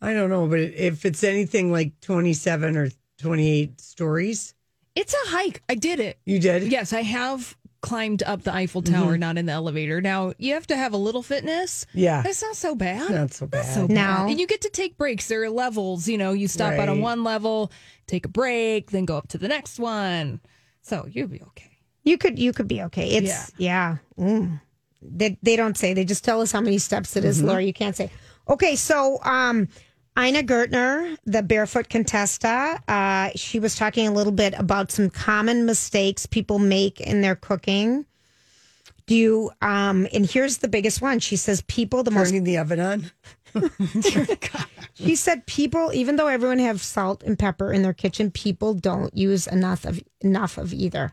I 0.00 0.12
don't 0.12 0.30
know, 0.30 0.46
but 0.46 0.60
if 0.60 1.04
it's 1.04 1.22
anything 1.24 1.72
like 1.72 1.98
27 2.00 2.76
or 2.76 2.90
28 3.18 3.80
stories, 3.80 4.54
It's 4.96 5.14
a 5.14 5.28
hike. 5.30 5.62
I 5.68 5.74
did 5.74 6.00
it. 6.00 6.18
you 6.24 6.38
did? 6.38 6.64
Yes, 6.70 6.92
I 6.92 7.02
have 7.02 7.56
climbed 7.80 8.22
up 8.22 8.42
the 8.42 8.52
Eiffel 8.54 8.82
Tower, 8.82 9.16
not 9.16 9.38
in 9.38 9.46
the 9.46 9.52
elevator. 9.52 10.00
Now 10.00 10.32
you 10.38 10.54
have 10.54 10.66
to 10.68 10.76
have 10.76 10.92
a 10.92 10.96
little 10.98 11.22
fitness. 11.22 11.86
Yeah. 11.94 12.22
It's 12.26 12.42
not 12.42 12.56
so 12.56 12.74
bad. 12.74 13.10
Not 13.10 13.32
so 13.32 13.46
bad. 13.46 13.64
so 13.74 13.82
No. 13.86 13.94
bad. 13.94 14.30
And 14.30 14.40
you 14.40 14.46
get 14.46 14.60
to 14.62 14.68
take 14.70 14.96
breaks. 14.98 15.28
There 15.28 15.42
are 15.42 15.50
levels. 15.50 16.06
You 16.08 16.18
know, 16.18 16.32
you 16.32 16.46
stop 16.48 16.72
out 16.74 16.88
on 16.88 16.96
Right. 16.96 17.00
one 17.02 17.24
level, 17.24 17.72
take 18.06 18.26
a 18.26 18.28
break, 18.28 18.90
then 18.90 19.04
go 19.06 19.16
up 19.16 19.28
to 19.28 19.38
the 19.38 19.48
next 19.48 19.78
one. 19.78 20.40
So 20.82 21.06
you'll 21.10 21.28
be 21.28 21.40
okay. 21.42 21.78
You 22.04 22.18
could 22.18 22.38
you 22.38 22.52
could 22.52 22.68
be 22.68 22.82
okay. 22.82 23.10
It's 23.10 23.52
yeah. 23.58 23.96
Mm. 24.18 24.60
They 25.02 25.38
they 25.42 25.56
don't 25.56 25.76
say. 25.76 25.94
They 25.94 26.04
just 26.04 26.24
tell 26.24 26.40
us 26.42 26.52
how 26.52 26.60
many 26.60 26.78
steps 26.78 27.16
it 27.16 27.24
is, 27.24 27.38
Mm-hmm. 27.38 27.46
Laura. 27.48 27.62
You 27.62 27.72
can't 27.72 27.96
say. 27.96 28.10
Okay, 28.48 28.76
so 28.76 29.18
um 29.22 29.68
Ina 30.20 30.42
Garten, 30.42 31.16
the 31.24 31.42
Barefoot 31.42 31.88
Contessa, 31.88 32.80
uh, 32.88 33.30
she 33.34 33.58
was 33.58 33.74
talking 33.76 34.06
a 34.06 34.12
little 34.12 34.32
bit 34.32 34.54
about 34.58 34.90
some 34.90 35.08
common 35.08 35.64
mistakes 35.64 36.26
people 36.26 36.58
make 36.58 37.00
in 37.00 37.22
their 37.22 37.34
cooking. 37.34 38.04
Do 39.06 39.16
you 39.16 39.50
um 39.60 40.06
and 40.12 40.24
here's 40.24 40.58
the 40.58 40.68
biggest 40.68 41.02
one. 41.02 41.18
She 41.18 41.34
says 41.36 41.62
people 41.62 42.04
the 42.04 42.12
most 42.12 42.28
Turning 42.28 42.44
the 42.44 42.58
oven 42.58 42.78
on. 42.80 43.10
She 44.94 45.16
said 45.16 45.46
people, 45.46 45.90
even 45.92 46.16
though 46.16 46.28
everyone 46.28 46.58
have 46.58 46.80
salt 46.80 47.22
and 47.24 47.38
pepper 47.38 47.72
in 47.72 47.82
their 47.82 47.94
kitchen, 47.94 48.30
people 48.30 48.74
don't 48.74 49.16
use 49.16 49.46
enough 49.46 49.84
of 49.84 50.00
enough 50.20 50.58
of 50.58 50.72
either. 50.72 51.12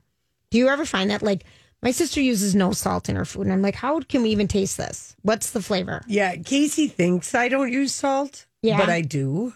Do 0.52 0.58
you 0.58 0.68
ever 0.68 0.86
find 0.86 1.10
that? 1.10 1.24
Like 1.24 1.46
my 1.82 1.92
sister 1.92 2.22
uses 2.22 2.54
no 2.54 2.72
salt 2.72 3.10
in 3.10 3.16
her 3.16 3.26
food, 3.26 3.44
and 3.44 3.54
I'm 3.54 3.62
like, 3.62 3.76
how 3.76 4.00
can 4.02 4.22
we 4.22 4.30
even 4.30 4.48
taste 4.48 4.78
this? 4.78 5.16
What's 5.22 5.52
the 5.52 5.62
flavor? 5.62 6.04
Yeah, 6.08 6.36
Casey 6.36 6.88
thinks 6.88 7.34
I 7.34 7.48
don't 7.50 7.72
use 7.72 7.94
salt, 7.94 8.46
Yeah. 8.68 8.78
but 8.78 8.90
I 8.90 9.02
do. 9.02 9.54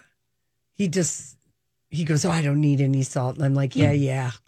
He 0.74 0.88
just 0.88 1.36
he 1.90 2.04
goes, 2.04 2.24
"Oh, 2.24 2.30
I 2.30 2.42
don't 2.42 2.60
need 2.60 2.80
any 2.80 3.02
salt," 3.02 3.36
and 3.36 3.44
I'm 3.44 3.54
like, 3.54 3.76
"Yeah, 3.76 3.92
mm. 3.92 4.00
yeah." 4.02 4.30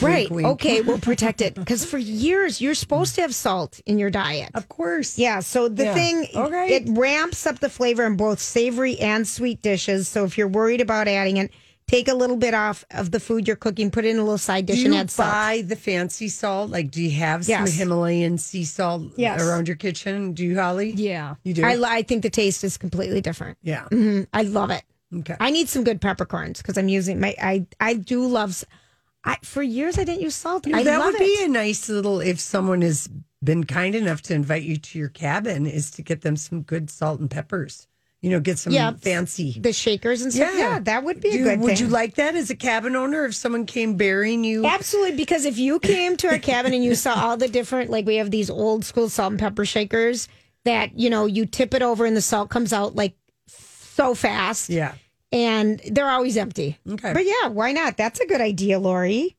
Right. 0.00 0.30
wink. 0.30 0.48
Okay, 0.48 0.80
we'll 0.80 0.98
protect 1.12 1.42
it 1.42 1.54
because 1.54 1.84
for 1.84 1.98
years 1.98 2.62
you're 2.62 2.74
supposed 2.74 3.14
to 3.16 3.20
have 3.20 3.34
salt 3.34 3.78
in 3.84 3.98
your 3.98 4.08
diet. 4.08 4.50
Of 4.54 4.70
course. 4.70 5.18
Yeah. 5.18 5.40
So 5.40 5.68
the 5.68 5.84
Yeah. 5.84 5.94
thing, 5.94 6.26
Okay. 6.34 6.76
it 6.76 6.84
ramps 6.88 7.46
up 7.46 7.58
the 7.58 7.68
flavor 7.68 8.06
in 8.06 8.16
both 8.16 8.40
savory 8.40 8.98
and 8.98 9.28
sweet 9.28 9.60
dishes. 9.60 10.08
So 10.08 10.24
if 10.24 10.38
you're 10.38 10.48
worried 10.48 10.80
about 10.80 11.08
adding 11.08 11.36
it, 11.36 11.50
take 11.88 12.08
a 12.08 12.14
little 12.14 12.36
bit 12.36 12.52
off 12.54 12.84
of 12.90 13.10
the 13.12 13.20
food 13.20 13.46
you're 13.46 13.56
cooking, 13.56 13.90
put 13.90 14.04
it 14.04 14.08
in 14.08 14.16
a 14.18 14.22
little 14.22 14.38
side 14.38 14.66
Do 14.66 14.74
dish, 14.74 14.84
and 14.84 14.94
add 14.94 15.10
salt. 15.10 15.30
buy 15.30 15.62
the 15.66 15.76
fancy 15.76 16.28
salt? 16.28 16.70
Like, 16.70 16.90
do 16.90 17.00
you 17.02 17.12
have 17.12 17.44
some 17.44 17.50
Yes. 17.66 17.74
Himalayan 17.78 18.38
sea 18.38 18.64
salt 18.64 19.02
Yes. 19.16 19.40
around 19.40 19.68
your 19.68 19.76
kitchen? 19.76 20.32
Do 20.32 20.44
you, 20.44 20.58
Holly? 20.58 20.90
Yeah. 20.92 21.36
You 21.44 21.54
do? 21.54 21.64
I, 21.64 21.76
li- 21.76 21.88
I 21.88 22.02
think 22.02 22.22
the 22.22 22.30
taste 22.30 22.64
is 22.64 22.76
completely 22.76 23.20
different. 23.20 23.58
yeah. 23.62 23.86
Mhm. 23.92 24.26
I 24.32 24.42
love 24.42 24.70
it. 24.70 24.82
Okay. 25.14 25.36
I 25.38 25.50
need 25.50 25.68
some 25.68 25.84
good 25.84 26.00
peppercorns 26.00 26.60
because 26.60 26.76
I'm 26.76 26.88
using 26.88 27.20
my. 27.20 27.34
I 27.40 27.66
I 27.78 27.94
do 27.94 28.26
love. 28.26 28.50
s- 28.50 28.64
I 29.24 29.36
for 29.42 29.62
years 29.62 29.98
I 29.98 30.04
didn't 30.04 30.22
use 30.22 30.34
salt. 30.34 30.66
I 30.72 30.82
that 30.82 30.98
love 30.98 31.12
would 31.12 31.18
be 31.20 31.24
it. 31.26 31.48
a 31.48 31.52
nice 31.52 31.88
little 31.88 32.20
if 32.20 32.40
someone 32.40 32.82
has 32.82 33.08
been 33.42 33.62
kind 33.64 33.94
enough 33.94 34.22
to 34.22 34.34
invite 34.34 34.64
you 34.64 34.76
to 34.76 34.98
your 34.98 35.08
cabin 35.08 35.66
is 35.66 35.92
to 35.92 36.02
get 36.02 36.22
them 36.22 36.36
some 36.36 36.62
good 36.62 36.90
salt 36.90 37.20
and 37.20 37.30
peppers. 37.30 37.86
You 38.22 38.30
know, 38.30 38.40
get 38.40 38.58
some 38.58 38.72
Yeah, 38.72 38.92
fancy. 38.92 39.56
the 39.60 39.72
shakers 39.72 40.22
and 40.22 40.32
stuff. 40.32 40.52
Yeah, 40.56 40.78
that 40.80 41.04
would 41.04 41.20
be 41.20 41.30
Do 41.32 41.40
a 41.42 41.44
good 41.44 41.60
Would 41.60 41.76
thing. 41.78 41.86
you 41.86 41.92
like 41.92 42.14
that 42.14 42.34
as 42.34 42.50
a 42.50 42.56
cabin 42.56 42.96
owner 42.96 43.24
if 43.26 43.34
someone 43.34 43.66
came 43.66 43.96
bearing 43.96 44.42
you? 44.42 44.64
Absolutely, 44.66 45.16
because 45.16 45.44
if 45.44 45.58
you 45.58 45.78
came 45.78 46.16
to 46.16 46.28
our 46.28 46.38
cabin 46.38 46.72
and 46.74 46.82
you 46.82 46.94
saw 46.94 47.14
all 47.24 47.36
the 47.36 47.46
different, 47.48 47.90
like 47.90 48.06
we 48.06 48.16
have 48.16 48.30
these 48.30 48.50
old 48.50 48.84
school 48.84 49.08
salt 49.08 49.32
and 49.32 49.38
pepper 49.40 49.64
shakers 49.64 50.28
that 50.64 50.98
you 50.98 51.08
know 51.10 51.26
you 51.26 51.46
tip 51.46 51.74
it 51.74 51.82
over 51.82 52.04
and 52.06 52.16
the 52.16 52.22
salt 52.22 52.48
comes 52.50 52.72
out 52.72 52.96
like 52.96 53.14
so 53.46 54.14
fast. 54.14 54.70
Yeah. 54.70 54.94
and 55.32 55.80
they're 55.90 56.08
always 56.08 56.36
empty. 56.36 56.78
Okay. 56.88 57.12
But 57.12 57.24
yeah, 57.26 57.48
why 57.48 57.72
not? 57.72 57.96
That's 57.96 58.18
a 58.20 58.26
good 58.26 58.40
idea, 58.40 58.78
Lori. 58.78 59.36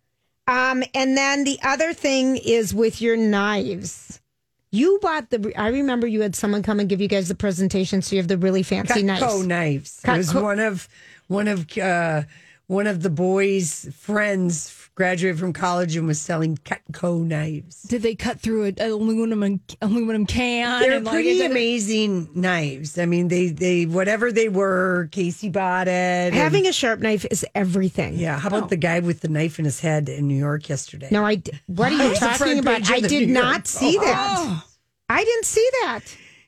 Um, 0.48 0.84
and 0.94 1.18
then 1.18 1.44
the 1.44 1.60
other 1.64 1.94
thing 1.94 2.38
is 2.38 2.74
with 2.74 3.02
your 3.02 3.18
knives. 3.18 4.22
You 4.72 5.00
bought 5.02 5.30
the. 5.30 5.54
I 5.56 5.70
remember 5.70 6.08
you 6.08 6.22
had 6.22 6.36
someone 6.36 6.62
come 6.62 6.80
and 6.80 6.90
give 6.90 7.00
you 7.00 7.08
guys 7.08 7.30
the 7.30 7.36
presentation, 7.36 8.02
so 8.02 8.16
you 8.16 8.22
have 8.22 8.28
the 8.28 8.38
really 8.38 8.64
fancy 8.64 9.02
knives. 9.02 9.24
Cutco 9.24 9.46
knives. 9.46 10.02
it 10.04 10.18
was 10.18 10.34
one 10.34 10.60
of 10.60 10.90
one 11.28 11.48
of 11.48 11.78
uh, 11.78 12.24
one 12.68 12.86
of 12.86 13.02
the 13.02 13.10
boys' 13.10 13.90
friends 13.98 14.70
graduated 14.98 15.40
from 15.40 15.54
college 15.54 15.96
and 15.96 16.08
was 16.08 16.20
selling 16.20 16.58
Cutco 16.58 17.24
knives. 17.24 17.84
Did 17.84 18.02
they 18.02 18.16
cut 18.16 18.40
through 18.40 18.64
an 18.66 18.76
aluminum 18.80 19.62
aluminum 19.80 20.26
can? 20.26 20.82
They're 20.82 20.94
and, 20.94 21.06
like, 21.06 21.14
pretty 21.14 21.40
it- 21.42 21.52
amazing 21.52 22.30
knives. 22.34 22.98
I 22.98 23.06
mean, 23.06 23.28
they 23.28 23.50
they 23.50 23.86
whatever 23.86 24.32
they 24.32 24.50
were, 24.50 25.08
Casey 25.12 25.50
bought 25.50 25.88
it. 25.88 25.92
and- 25.92 26.36
Having 26.36 26.66
a 26.66 26.74
sharp 26.74 27.00
knife 27.00 27.26
is 27.30 27.46
everything. 27.54 28.16
yeah. 28.16 28.40
How 28.40 28.48
about 28.48 28.64
oh. 28.64 28.68
the 28.68 28.76
guy 28.76 29.00
with 29.00 29.22
the 29.22 29.30
knife 29.30 29.60
in 29.60 29.66
his 29.66 29.80
head 29.80 30.10
in 30.10 30.28
New 30.28 30.36
York 30.36 30.68
yesterday? 30.68 31.10
No, 31.12 31.24
I. 31.24 31.44
What 31.68 31.92
are 31.92 32.10
you 32.10 32.16
talking 32.16 32.58
about? 32.58 32.90
I 32.90 33.00
did 33.00 33.28
New 33.28 33.34
not 33.36 33.52
York 33.54 33.68
see 33.68 33.98
that. 34.00 34.48
Post. 34.50 34.80
I 35.10 35.24
didn't 35.24 35.46
see 35.46 35.70
that. 35.84 36.02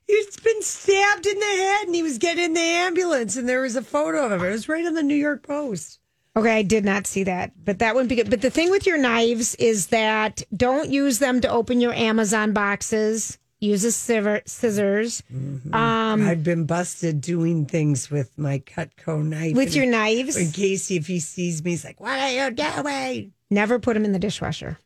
He's 0.08 0.38
been 0.38 0.64
stabbed 0.64 1.28
in 1.28 1.40
the 1.40 1.46
head 1.46 1.86
and 1.86 1.94
he 1.94 2.02
was 2.02 2.18
getting 2.18 2.46
in 2.46 2.54
the 2.56 2.60
ambulance 2.62 3.38
and 3.38 3.48
there 3.48 3.62
was 3.62 3.76
a 3.76 3.84
photo 3.84 4.26
of 4.26 4.32
him. 4.32 4.44
It 4.44 4.50
was 4.50 4.68
right 4.68 4.84
on 4.84 4.96
the 4.96 5.04
New 5.04 5.14
York 5.16 5.44
Post. 5.44 6.00
Okay, 6.38 6.54
I 6.58 6.62
did 6.62 6.86
not 6.86 7.08
see 7.08 7.24
that, 7.24 7.52
but 7.66 7.80
that 7.80 7.96
wouldn't 7.96 8.10
be 8.10 8.16
good. 8.16 8.30
But 8.30 8.42
the 8.42 8.50
thing 8.52 8.70
with 8.70 8.86
your 8.86 8.98
knives 8.98 9.56
is 9.56 9.88
that 9.88 10.44
don't 10.56 10.90
use 10.90 11.20
them 11.20 11.42
to 11.42 11.50
open 11.50 11.82
your 11.82 11.92
Amazon 11.94 12.54
boxes. 12.54 13.38
Use 13.62 13.84
a 13.84 13.90
siver- 13.90 14.48
scissors. 14.48 15.22
Mm-hmm. 15.34 15.74
Um, 15.74 16.26
I've 16.26 16.44
been 16.46 16.66
busted 16.66 17.20
doing 17.20 17.66
things 17.66 18.10
with 18.10 18.38
my 18.38 18.60
Cutco 18.60 19.22
knife. 19.22 19.54
with 19.56 19.68
And 19.70 19.76
your 19.76 19.86
knives, 19.88 20.38
In 20.38 20.52
Casey, 20.52 20.96
if 20.96 21.08
he 21.08 21.20
sees 21.20 21.62
me, 21.64 21.72
he's 21.72 21.84
like, 21.84 22.00
What 22.00 22.18
are 22.20 22.32
you 22.32 22.52
doing? 22.52 23.34
never 23.50 23.78
put 23.80 23.96
them 23.96 24.06
in 24.06 24.14
the 24.14 24.20
dishwasher. 24.20 24.78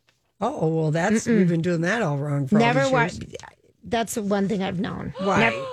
Oh, 0.42 0.68
well, 0.68 0.90
that's, 0.92 1.28
we've 1.28 1.48
been 1.48 1.62
doing 1.62 1.82
that 1.82 2.02
all 2.02 2.18
wrong 2.18 2.48
for 2.48 2.58
Never 2.58 2.82
all 2.82 2.92
wa-. 2.92 3.10
That's 3.84 4.16
the 4.16 4.24
one 4.24 4.48
thing 4.48 4.64
I've 4.64 4.80
known. 4.80 5.14
Why? 5.20 5.40
Never- 5.42 5.66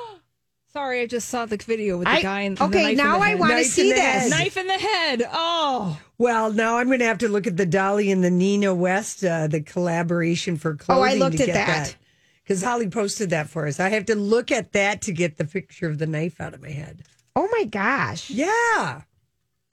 Sorry, 0.72 1.00
I 1.00 1.06
just 1.06 1.28
saw 1.28 1.46
the 1.46 1.56
video 1.56 1.98
with 1.98 2.06
the 2.06 2.12
I- 2.12 2.22
guy. 2.22 2.40
In, 2.42 2.54
the 2.54 2.64
okay, 2.64 2.82
knife 2.82 2.90
in 2.92 2.96
now 2.98 3.18
the 3.18 3.24
I 3.24 3.28
head. 3.30 3.38
want 3.40 3.50
to 3.50 3.56
Knife 3.56 3.64
in 3.66 3.70
see 3.70 3.90
this. 3.92 4.00
head. 4.00 4.30
knife 4.30 4.56
in 4.56 4.66
the 4.68 4.72
head. 4.78 5.28
Oh, 5.32 5.98
Well, 6.18 6.52
now 6.52 6.76
I'm 6.78 6.86
going 6.86 7.00
to 7.00 7.06
have 7.06 7.18
to 7.18 7.28
look 7.28 7.46
at 7.48 7.56
the 7.56 7.66
Dolly 7.66 8.10
and 8.12 8.22
the 8.22 8.30
Nina 8.30 8.72
West, 8.74 9.24
uh, 9.24 9.46
the 9.48 9.60
collaboration 9.62 10.56
for 10.56 10.76
clothing. 10.76 11.02
Oh, 11.02 11.06
I 11.06 11.14
looked 11.14 11.38
to 11.38 11.42
at 11.42 11.46
get 11.46 11.54
that. 11.66 11.96
Because 12.44 12.62
Holly 12.62 12.88
posted 12.88 13.30
that 13.30 13.48
for 13.48 13.66
us. 13.66 13.80
I 13.80 13.88
have 13.90 14.06
to 14.06 14.14
look 14.14 14.50
at 14.52 14.72
that 14.72 15.02
to 15.02 15.12
get 15.12 15.38
the 15.38 15.44
picture 15.44 15.88
of 15.88 15.98
the 15.98 16.06
knife 16.06 16.40
out 16.40 16.54
of 16.54 16.62
my 16.62 16.70
head. 16.70 17.02
Oh 17.36 17.48
my 17.52 17.64
gosh! 17.64 18.28
Yeah. 18.28 19.02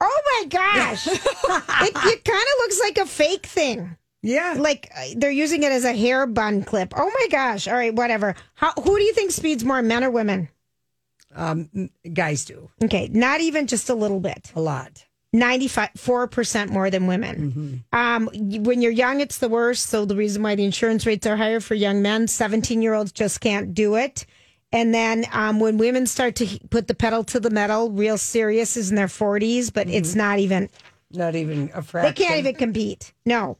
Oh 0.00 0.20
my 0.40 0.44
gosh! 0.48 1.06
it 1.08 1.18
it 1.22 2.24
kind 2.24 2.38
of 2.40 2.58
looks 2.60 2.80
like 2.80 2.98
a 2.98 3.06
fake 3.06 3.46
thing. 3.46 3.96
Yeah. 4.22 4.54
Like 4.56 4.90
uh, 4.96 5.06
they're 5.16 5.30
using 5.32 5.64
it 5.64 5.72
as 5.72 5.84
a 5.84 5.92
hair 5.92 6.24
bun 6.28 6.62
clip. 6.62 6.94
Oh 6.96 7.10
my 7.20 7.26
gosh! 7.32 7.66
All 7.66 7.74
right, 7.74 7.92
whatever. 7.92 8.36
How, 8.54 8.72
who 8.72 8.96
do 8.96 9.02
you 9.02 9.12
think 9.12 9.32
speeds 9.32 9.64
more, 9.64 9.82
men 9.82 10.04
or 10.04 10.10
women? 10.10 10.48
Um, 11.34 11.90
guys 12.12 12.44
do 12.44 12.70
Okay, 12.82 13.08
not 13.12 13.40
even 13.40 13.66
just 13.66 13.90
a 13.90 13.94
little 13.94 14.20
bit. 14.20 14.50
a 14.56 14.60
lot. 14.60 15.04
94% 15.34 16.70
more 16.70 16.88
than 16.90 17.06
women. 17.06 17.84
Um, 17.92 18.28
when 18.34 18.80
you're 18.80 18.90
young, 18.92 19.20
it's 19.20 19.38
the 19.38 19.48
worst. 19.48 19.86
So 19.88 20.04
the 20.04 20.16
reason 20.16 20.42
why 20.42 20.54
the 20.54 20.64
insurance 20.64 21.04
rates 21.06 21.26
are 21.26 21.36
higher 21.36 21.60
for 21.60 21.74
young 21.74 22.00
men, 22.02 22.28
17 22.28 22.80
year 22.82 22.94
olds 22.94 23.12
just 23.12 23.40
can't 23.40 23.74
do 23.74 23.94
it. 23.96 24.24
And 24.72 24.92
then 24.94 25.26
um, 25.32 25.60
when 25.60 25.78
women 25.78 26.06
start 26.06 26.34
to 26.36 26.46
put 26.70 26.88
the 26.88 26.94
pedal 26.94 27.24
to 27.24 27.40
the 27.40 27.50
metal, 27.50 27.90
real 27.90 28.18
serious 28.18 28.76
is 28.76 28.90
in 28.90 28.96
their 28.96 29.06
40s, 29.06 29.72
but 29.72 29.88
it's 29.88 30.14
not 30.14 30.38
even, 30.38 30.68
Not 31.10 31.34
even 31.34 31.70
a 31.74 31.82
fraction. 31.82 32.14
they 32.14 32.24
can't 32.26 32.38
even 32.38 32.54
compete. 32.54 33.12
No. 33.24 33.56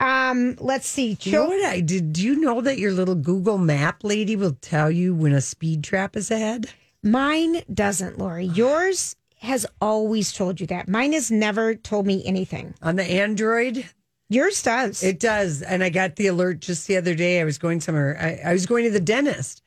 Um, 0.00 0.56
let's 0.60 0.88
see. 0.88 1.16
You 1.22 1.32
know 1.32 1.46
what 1.48 1.64
I 1.66 1.80
did? 1.80 2.12
Do 2.14 2.22
you 2.24 2.40
know 2.40 2.60
that 2.62 2.78
your 2.78 2.90
little 2.92 3.14
Google 3.14 3.58
Map 3.58 4.02
lady 4.02 4.34
will 4.34 4.56
tell 4.60 4.90
you 4.90 5.14
when 5.14 5.32
a 5.32 5.40
speed 5.40 5.84
trap 5.84 6.16
is 6.16 6.30
ahead? 6.30 6.70
Mine 7.02 7.62
doesn't, 7.72 8.18
Lori. 8.18 8.44
Yours 8.46 9.16
has 9.38 9.66
always 9.80 10.32
told 10.32 10.60
you 10.60 10.66
that. 10.66 10.88
Mine 10.88 11.12
has 11.14 11.30
never 11.30 11.74
told 11.74 12.06
me 12.06 12.22
anything. 12.26 12.74
On 12.82 12.96
the 12.96 13.04
Android, 13.04 13.88
Yours 14.28 14.62
does. 14.62 15.02
it 15.02 15.18
does. 15.18 15.62
And 15.62 15.82
I 15.82 15.88
got 15.88 16.16
the 16.16 16.26
alert 16.26 16.60
just 16.60 16.86
the 16.86 16.96
other 16.96 17.14
day. 17.14 17.40
I 17.40 17.44
was 17.44 17.58
going 17.58 17.80
somewhere. 17.80 18.18
I, 18.20 18.50
I 18.50 18.52
was 18.52 18.66
going 18.66 18.84
to 18.84 18.90
the 18.90 19.00
dentist, 19.00 19.62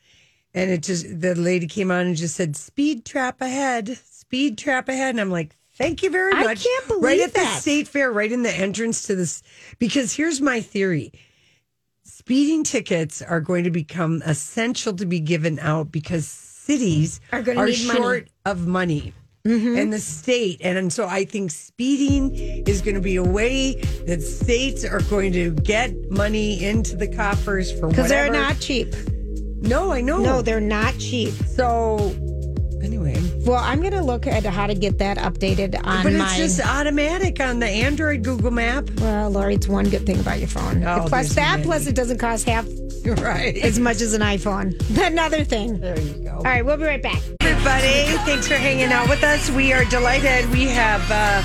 and 0.53 0.69
it 0.69 0.83
just 0.83 1.19
the 1.21 1.33
lady 1.35 1.67
came 1.67 1.89
on 1.91 2.05
and 2.05 2.15
just 2.15 2.35
said 2.35 2.55
speed 2.55 3.03
trap 3.03 3.41
ahead, 3.41 3.97
speed 3.97 4.57
trap 4.57 4.89
ahead, 4.89 5.09
and 5.11 5.21
I'm 5.21 5.31
like. 5.31 5.55
Thank 5.75 6.03
you 6.03 6.11
very 6.11 6.31
much. 6.33 6.45
I 6.45 6.53
can't 6.53 6.87
believe 6.87 7.03
right 7.03 7.19
at 7.19 7.33
the 7.33 7.45
state 7.47 7.87
fair, 7.87 8.11
right 8.11 8.31
in 8.31 8.43
the 8.43 8.53
entrance 8.53 9.07
to 9.07 9.15
this. 9.15 9.41
Because 9.79 10.13
here's 10.13 10.39
my 10.39 10.61
theory: 10.61 11.11
speeding 12.03 12.63
tickets 12.63 13.23
are 13.23 13.41
going 13.41 13.63
to 13.63 13.71
become 13.71 14.21
essential 14.23 14.93
to 14.93 15.07
be 15.07 15.19
given 15.19 15.57
out 15.57 15.91
because 15.91 16.27
cities 16.65 17.20
Are 17.32 17.41
gonna 17.41 17.65
need 17.65 17.86
money. 17.88 18.00
short 18.00 18.29
of 18.46 18.67
money. 18.67 19.13
Mm-hmm. 19.46 19.77
And 19.77 19.91
the 19.91 20.00
state, 20.00 20.62
and, 20.63 20.77
and 20.77 20.93
so 20.93 21.05
I 21.05 21.25
think 21.25 21.51
speeding 21.51 22.34
is 22.65 22.82
going 22.82 22.96
to 22.96 23.01
be 23.01 23.17
a 23.17 23.24
way 23.24 23.74
that 24.08 24.22
states 24.22 24.86
are 24.86 25.01
going 25.10 25.34
to 25.34 25.51
get 25.51 25.93
money 26.10 26.63
into 26.63 26.96
the 26.96 27.10
coffers 27.10 27.70
for 27.77 27.88
Because 27.89 28.08
they're 28.08 28.32
not 28.32 28.58
cheap. 28.62 28.96
No, 29.62 29.91
I 29.91 30.00
know. 30.00 30.20
No, 30.20 30.41
they're 30.41 30.62
not 30.62 30.98
cheap. 30.98 31.34
so 31.34 31.98
anyway, 32.82 33.15
Well, 33.46 33.60
I'm 33.62 33.82
going 33.82 33.91
to 33.91 34.01
look 34.01 34.27
at 34.27 34.46
how 34.46 34.65
to 34.65 34.75
get 34.75 34.98
that 35.00 35.17
updated 35.17 35.75
on 35.86 36.03
but 36.03 36.13
my. 36.13 36.24
it's 36.25 36.38
just 36.38 36.65
automatic 36.65 37.41
on 37.41 37.60
the 37.60 37.67
Android 37.67 38.24
Google 38.24 38.51
Map. 38.51 38.89
well, 39.01 39.29
Lori, 39.29 39.55
it's 39.55 39.67
one 39.67 39.89
good 39.89 40.05
thing 40.05 40.22
about 40.22 40.39
your 40.39 40.48
phone. 40.48 40.86
Oh, 40.86 41.03
plus, 41.10 41.36
that 41.36 41.51
many. 41.58 41.63
plus 41.65 41.86
it 41.88 41.96
doesn't 41.96 42.17
cost 42.20 42.46
half 42.48 42.65
right. 43.22 43.57
as 43.57 43.79
much 43.79 44.01
as 44.01 44.13
an 44.13 44.22
iPhone. 44.22 44.74
Another 44.98 45.43
thing. 45.43 45.79
there 45.79 46.00
you 46.00 46.24
go. 46.24 46.36
All 46.38 46.43
right, 46.43 46.65
we'll 46.65 46.77
be 46.77 46.83
right 46.83 47.01
back. 47.01 47.22
everybody. 47.41 48.17
Thanks 48.25 48.48
for 48.48 48.55
hanging 48.55 48.91
out 48.91 49.10
with 49.10 49.24
us. 49.24 49.50
We 49.51 49.74
are 49.74 49.86
delighted. 49.86 50.50
We 50.51 50.65
have 50.65 51.01
uh, 51.12 51.43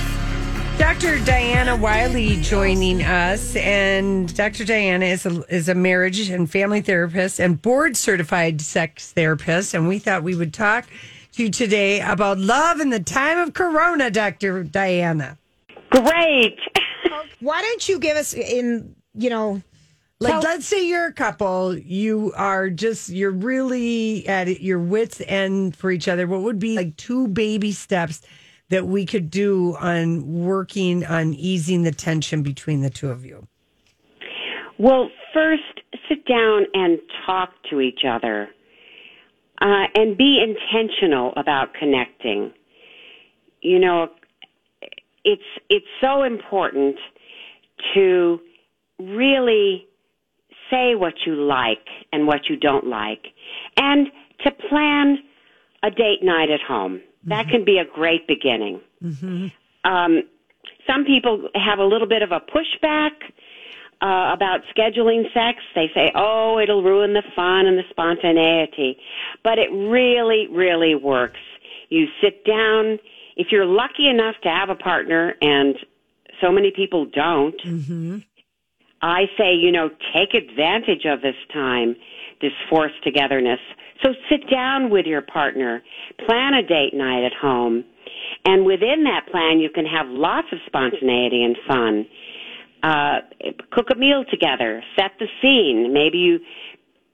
Dr. 0.79 1.19
Diana 1.25 1.75
Wiley 1.75 2.41
joining 2.41 3.03
us, 3.03 3.57
and 3.57 4.33
Dr. 4.37 4.65
Diana 4.65 5.07
is 5.07 5.27
a, 5.27 5.43
is 5.53 5.69
a 5.69 5.75
marriage 5.75 6.31
and 6.31 6.51
family 6.51 6.81
therapist 6.81 7.41
and 7.41 7.61
board 7.61 7.97
certified 7.97 8.61
sex 8.61 9.13
therapist. 9.13 9.75
And 9.75 9.89
we 9.89 9.99
thought 9.99 10.23
we 10.23 10.37
would 10.37 10.55
talk 10.55 10.87
to 11.33 11.43
you 11.43 11.51
today 11.51 12.01
about 12.01 12.39
love 12.39 12.79
in 12.81 12.91
the 12.91 13.01
time 13.01 13.39
of 13.39 13.55
Corona, 13.55 14.11
Dr. 14.11 14.63
Diana. 14.63 15.37
Great. 15.91 16.59
Why 17.41 17.63
don't 17.63 17.89
you 17.89 17.99
give 17.99 18.17
us 18.17 18.35
in, 18.35 18.95
you 19.15 19.31
know, 19.31 19.63
Like, 20.21 20.33
Tell- 20.33 20.41
let's 20.41 20.67
say 20.67 20.87
you're 20.87 21.07
a 21.07 21.13
couple, 21.13 21.79
you 21.79 22.33
are 22.37 22.71
just, 22.71 23.09
you're 23.09 23.31
really 23.31 24.27
at 24.27 24.61
your 24.61 24.81
wits' 24.81 25.23
end 25.27 25.77
for 25.77 25.93
each 25.93 26.09
other. 26.09 26.27
What 26.27 26.43
would 26.43 26.59
be 26.59 26.77
like 26.77 26.97
two 26.97 27.29
baby 27.29 27.71
steps 27.71 28.23
that 28.69 28.87
we 28.87 29.07
could 29.07 29.31
do 29.31 29.77
on 29.77 30.45
working 30.45 31.07
on 31.07 31.35
easing 31.35 31.85
the 31.85 31.93
tension 31.93 32.43
between 32.43 32.83
the 32.83 32.91
two 32.91 33.11
of 33.11 33.25
you? 33.25 33.47
Well, 34.77 35.11
first, 35.33 35.63
sit 36.09 36.27
down 36.27 36.67
and 36.75 36.99
talk 37.25 37.51
to 37.71 37.81
each 37.81 38.01
other 38.09 38.49
uh, 39.61 39.87
and 39.95 40.17
be 40.17 40.43
intentional 40.43 41.33
about 41.37 41.75
connecting. 41.75 42.53
You 43.61 43.79
know, 43.79 44.09
it's 45.25 45.43
it's 45.69 45.87
so 46.01 46.23
important 46.23 46.97
to 47.95 48.41
really 49.01 49.88
say 50.71 50.95
what 50.95 51.15
you 51.27 51.35
like 51.35 51.87
and 52.13 52.27
what 52.27 52.49
you 52.49 52.57
don't 52.57 52.87
like, 52.87 53.27
and 53.77 54.09
to 54.45 54.51
plan 54.69 55.19
a 55.83 55.91
date 55.91 56.23
night 56.23 56.51
at 56.51 56.61
home. 56.61 57.01
That 57.25 57.49
can 57.49 57.65
be 57.65 57.79
a 57.79 57.85
great 57.85 58.27
beginning. 58.27 58.81
Um, 59.85 60.23
some 60.87 61.05
people 61.05 61.49
have 61.55 61.79
a 61.79 61.85
little 61.85 62.07
bit 62.09 62.23
of 62.23 62.33
a 62.33 62.41
pushback 62.41 63.11
uh, 64.01 64.33
about 64.33 64.61
scheduling 64.75 65.25
sex. 65.35 65.59
They 65.75 65.91
say, 65.95 66.11
oh, 66.15 66.59
it'll 66.59 66.83
ruin 66.83 67.13
the 67.13 67.23
fun 67.37 67.67
and 67.67 67.77
the 67.77 67.83
spontaneity. 67.91 68.97
But 69.45 69.59
it 69.59 69.71
really, 69.73 70.47
really 70.51 70.95
works. 70.95 71.41
You 71.91 72.07
sit 72.23 72.45
down. 72.45 72.99
If 73.37 73.49
you're 73.51 73.67
lucky 73.67 74.09
enough 74.09 74.37
to 74.45 74.49
have 74.49 74.71
a 74.71 74.75
partner, 74.75 75.35
and 75.43 75.77
so 76.41 76.51
many 76.51 76.71
people 76.75 77.05
don't, 77.07 77.61
I 79.03 79.27
say, 79.39 79.55
you 79.55 79.71
know, 79.71 79.91
take 80.15 80.35
advantage 80.35 81.05
of 81.07 81.23
this 81.23 81.37
time, 81.53 81.95
this 82.41 82.53
forced 82.69 83.03
togetherness. 83.05 83.61
So 84.03 84.11
sit 84.29 84.49
down 84.51 84.91
with 84.91 85.07
your 85.07 85.23
partner, 85.23 85.83
plan 86.27 86.55
a 86.55 86.63
date 86.63 86.95
night 86.95 87.25
at 87.25 87.33
home, 87.35 87.85
and 88.45 88.65
within 88.65 89.05
that 89.05 89.27
plan, 89.31 89.61
you 89.61 89.71
can 89.71 89.87
have 89.87 90.07
lots 90.09 90.49
of 90.53 90.59
spontaneity 90.67 91.45
and 91.45 91.57
fun. 91.67 92.07
Uh, 92.83 93.19
cook 93.73 93.87
a 93.93 93.97
meal 93.97 94.25
together, 94.31 94.83
set 94.97 95.13
the 95.19 95.27
scene. 95.43 95.93
Maybe 95.93 96.19
you 96.19 96.39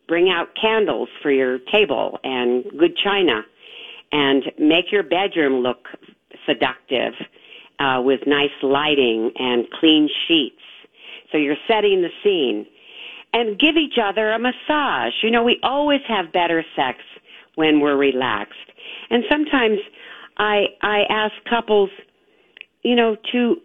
bring 0.06 0.28
out 0.28 0.48
candles 0.60 1.08
for 1.22 1.30
your 1.30 1.58
table 1.72 2.18
and 2.22 2.64
good 2.78 2.96
china, 3.02 3.42
and 4.12 4.44
make 4.58 4.92
your 4.92 5.02
bedroom 5.02 5.62
look 5.62 5.88
seductive 6.46 7.14
uh, 7.78 8.00
with 8.02 8.20
nice 8.26 8.50
lighting 8.62 9.32
and 9.36 9.66
clean 9.80 10.08
sheets. 10.28 10.60
So 11.34 11.38
you're 11.38 11.56
setting 11.66 12.00
the 12.00 12.10
scene. 12.22 12.66
And 13.32 13.58
give 13.58 13.76
each 13.76 13.98
other 14.00 14.30
a 14.30 14.38
massage. 14.38 15.14
You 15.24 15.32
know, 15.32 15.42
we 15.42 15.58
always 15.64 16.02
have 16.06 16.32
better 16.32 16.64
sex 16.76 17.00
when 17.56 17.80
we're 17.80 17.96
relaxed. 17.96 18.54
And 19.10 19.24
sometimes 19.28 19.80
I 20.36 20.66
I 20.82 21.00
ask 21.10 21.32
couples, 21.50 21.90
you 22.82 22.94
know, 22.94 23.16
to 23.32 23.60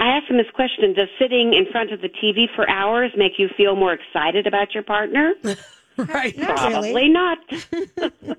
I 0.00 0.16
ask 0.16 0.26
them 0.26 0.36
this 0.36 0.50
question, 0.52 0.94
does 0.94 1.06
sitting 1.16 1.54
in 1.54 1.66
front 1.70 1.92
of 1.92 2.00
the 2.00 2.08
TV 2.08 2.46
for 2.56 2.68
hours 2.68 3.12
make 3.16 3.38
you 3.38 3.48
feel 3.56 3.76
more 3.76 3.92
excited 3.92 4.48
about 4.48 4.74
your 4.74 4.82
partner? 4.82 5.34
Right. 5.96 6.36
Probably 6.36 7.08
not. 7.08 7.38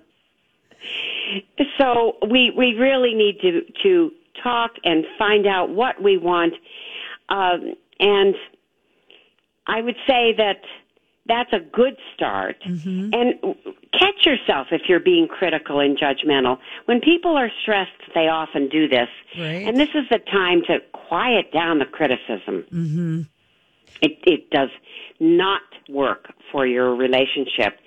so 1.78 2.18
we 2.30 2.52
we 2.52 2.74
really 2.74 3.14
need 3.14 3.40
to 3.40 3.62
to 3.84 4.12
talk 4.44 4.72
and 4.84 5.06
find 5.18 5.48
out 5.48 5.70
what 5.70 6.04
we 6.04 6.18
want, 6.18 6.54
um, 7.30 7.76
and 8.02 8.36
I 9.68 9.82
would 9.82 9.96
say 10.08 10.34
that 10.38 10.62
that's 11.28 11.52
a 11.54 11.60
good 11.60 11.98
start. 12.14 12.58
And 12.66 13.34
catch 13.94 14.26
yourself 14.26 14.68
if 14.72 14.84
you're 14.88 15.00
being 15.00 15.28
critical 15.28 15.80
and 15.80 15.98
judgmental. 15.98 16.60
When 16.86 17.00
people 17.02 17.36
are 17.36 17.50
stressed, 17.64 17.92
they 18.14 18.28
often 18.28 18.70
do 18.70 18.88
this, 18.88 19.10
Right. 19.38 19.68
and 19.68 19.78
this 19.78 19.90
is 19.96 20.06
the 20.12 20.20
time 20.20 20.62
to 20.68 20.80
quiet 20.94 21.52
down 21.52 21.80
the 21.80 21.86
criticism. 21.86 22.64
Mm-hmm. 22.72 23.22
It 24.02 24.20
it 24.24 24.50
does 24.52 24.70
not 25.20 25.62
work 25.90 26.34
for 26.52 26.68
your 26.68 26.96
relationship. 26.96 27.80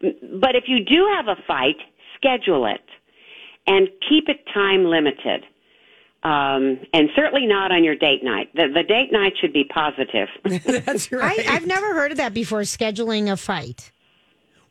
But 0.00 0.56
if 0.56 0.64
you 0.66 0.82
do 0.84 1.06
have 1.16 1.28
a 1.28 1.36
fight, 1.46 1.76
schedule 2.16 2.66
it 2.66 2.80
and 3.66 3.88
keep 4.08 4.28
it 4.28 4.44
time 4.52 4.84
limited. 4.86 5.44
Um, 6.22 6.78
and 6.92 7.08
certainly 7.16 7.46
not 7.46 7.72
on 7.72 7.82
your 7.82 7.94
date 7.94 8.22
night. 8.22 8.50
The, 8.54 8.68
the 8.68 8.82
date 8.82 9.10
night 9.10 9.32
should 9.40 9.52
be 9.54 9.64
positive. 9.64 10.28
That's 10.84 11.10
right. 11.10 11.48
I, 11.48 11.54
I've 11.56 11.66
never 11.66 11.94
heard 11.94 12.10
of 12.10 12.18
that 12.18 12.34
before, 12.34 12.60
scheduling 12.60 13.32
a 13.32 13.36
fight. 13.36 13.90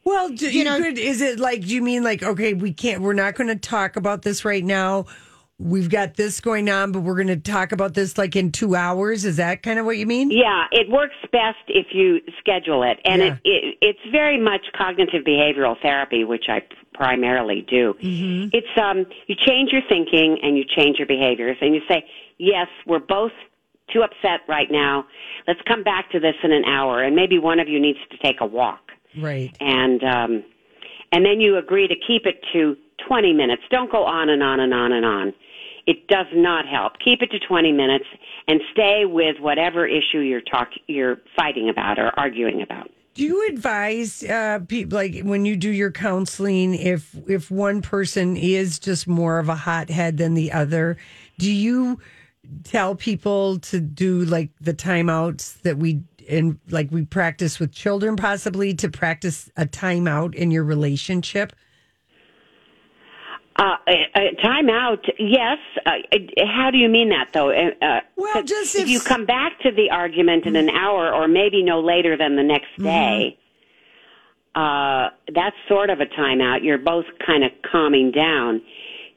Well, 0.04 0.30
do, 0.30 0.46
You 0.46 0.60
you 0.60 0.64
know- 0.64 0.80
could, 0.80 0.98
is 1.00 1.22
it 1.22 1.40
like, 1.40 1.62
do 1.62 1.74
you 1.74 1.82
mean 1.82 2.04
like, 2.04 2.22
okay, 2.24 2.54
we 2.54 2.72
can't, 2.74 3.02
we're 3.02 3.14
not 3.14 3.36
going 3.36 3.48
to 3.48 3.56
talk 3.56 3.96
about 3.96 4.22
this 4.22 4.46
right 4.46 4.64
now. 4.64 5.06
We've 5.62 5.89
got 5.89 6.15
this 6.15 6.39
going 6.39 6.69
on, 6.69 6.93
but 6.93 7.02
we're 7.02 7.15
going 7.15 7.28
to 7.28 7.36
talk 7.36 7.74
about 7.74 7.93
this 7.93 8.17
like 8.17 8.38
in 8.38 8.54
two 8.54 8.76
hours. 8.78 9.26
Is 9.26 9.36
that 9.38 9.62
kind 9.62 9.78
of 9.78 9.86
what 9.86 9.98
you 9.98 10.06
mean? 10.06 10.32
Yeah, 10.32 10.63
it 10.72 10.89
works 10.89 11.15
best 11.34 11.58
if 11.67 11.88
you 11.91 12.22
schedule 12.39 12.82
it, 12.84 12.98
and 13.04 13.22
Yeah. 13.22 13.34
it, 13.34 13.39
it 13.43 13.78
it's 13.82 14.00
very 14.10 14.39
much 14.41 14.62
cognitive 14.78 15.26
behavioral 15.26 15.76
therapy, 15.82 16.24
which 16.24 16.45
I 16.48 16.62
primarily 16.93 17.65
do. 17.69 17.93
Mm-hmm. 18.02 18.50
It's 18.54 18.67
um, 18.82 19.06
you 19.28 19.36
change 19.36 19.72
your 19.74 19.82
thinking 19.89 20.38
and 20.41 20.58
you 20.58 20.63
change 20.78 20.98
your 20.98 21.08
behaviors, 21.08 21.58
and 21.60 21.76
you 21.76 21.82
say, 21.89 22.06
"Yes, 22.38 22.67
we're 22.88 23.00
both 23.00 23.34
too 23.91 24.02
upset 24.02 24.41
right 24.48 24.72
now. 24.72 25.06
Let's 25.45 25.60
come 25.67 25.84
back 25.84 26.10
to 26.12 26.22
this 26.22 26.36
in 26.41 26.54
an 26.54 26.63
hour, 26.63 27.04
and 27.04 27.17
maybe 27.17 27.38
one 27.38 27.60
of 27.60 27.67
you 27.67 27.82
needs 27.82 28.00
to 28.12 28.17
take 28.26 28.39
a 28.39 28.45
walk." 28.45 28.80
Right. 29.19 29.54
and 29.60 30.02
um, 30.06 30.43
and 31.12 31.26
then 31.26 31.41
you 31.41 31.58
agree 31.58 31.88
to 31.89 31.95
keep 32.08 32.26
it 32.26 32.39
to 32.54 32.78
20 33.10 33.34
minutes. 33.34 33.63
Don't 33.72 33.91
go 33.91 34.06
on 34.06 34.30
and 34.30 34.41
on 34.41 34.60
and 34.62 34.74
on 34.74 34.91
and 34.93 35.06
on. 35.06 35.34
It 35.89 36.08
does 36.08 36.28
not 36.36 36.67
help. 36.67 36.99
Keep 37.04 37.23
it 37.23 37.32
to 37.32 37.39
20 37.39 37.71
minutes 37.71 38.06
and 38.47 38.62
stay 38.71 39.06
with 39.06 39.39
whatever 39.39 39.88
issue 39.88 40.19
you're 40.19 40.39
talk 40.39 40.69
you're 40.86 41.19
fighting 41.36 41.67
about 41.67 41.97
or 41.97 42.12
arguing 42.15 42.62
about. 42.62 42.91
Do 43.15 43.23
you 43.23 43.47
advise 43.49 44.23
uh, 44.23 44.60
people 44.67 44.95
like 44.95 45.21
when 45.23 45.45
you 45.45 45.56
do 45.56 45.71
your 45.71 45.91
counseling 45.91 46.75
if 46.75 47.15
if 47.28 47.49
one 47.49 47.82
person 47.82 48.38
is 48.38 48.78
just 48.78 49.08
more 49.08 49.39
of 49.39 49.49
a 49.49 49.56
hothead 49.56 50.17
than 50.17 50.36
the 50.36 50.52
other? 50.52 50.95
Do 51.39 51.52
you 51.52 51.99
tell 52.63 52.93
people 52.93 53.58
to 53.58 53.80
do 53.80 54.25
like 54.25 54.52
the 54.62 54.75
timeouts 54.75 55.60
that 55.63 55.80
we 55.80 56.04
and 56.30 56.60
like 56.69 56.91
we 56.91 57.04
practice 57.04 57.60
with 57.60 57.71
children, 57.71 58.15
possibly 58.15 58.75
to 58.75 58.89
practice 58.89 59.49
a 59.58 59.65
timeout 59.65 60.36
in 60.36 60.52
your 60.52 60.63
relationship? 60.63 61.54
Uh, 63.60 63.76
uh, 64.15 64.19
time 64.41 64.69
out, 64.69 65.04
yes. 65.19 65.58
Uh, 65.86 65.89
uh, 66.13 66.17
how 66.48 66.72
do 66.72 66.78
you 66.78 66.88
mean 66.88 67.10
that, 67.10 67.28
though? 67.34 67.50
Uh, 67.50 67.72
uh, 67.82 68.00
Well, 68.15 68.41
just 68.43 68.74
if 68.76 68.84
if- 68.84 68.88
you 68.89 69.02
come 69.02 69.26
back 69.26 69.60
to 69.63 69.72
the 69.72 69.91
argument 69.91 70.45
in 70.45 70.56
an 70.56 70.69
hour 70.69 71.13
or 71.13 71.28
maybe 71.28 71.62
no 71.62 71.82
later 71.82 72.15
than 72.15 72.38
the 72.38 72.43
next 72.43 72.69
day, 72.82 73.38
uh, 74.56 75.10
that's 75.36 75.58
sort 75.67 75.89
of 75.89 76.00
a 76.00 76.06
timeout. 76.06 76.63
You're 76.63 76.78
both 76.78 77.06
kind 77.26 77.43
of 77.43 77.52
calming 77.69 78.12
down. 78.12 78.62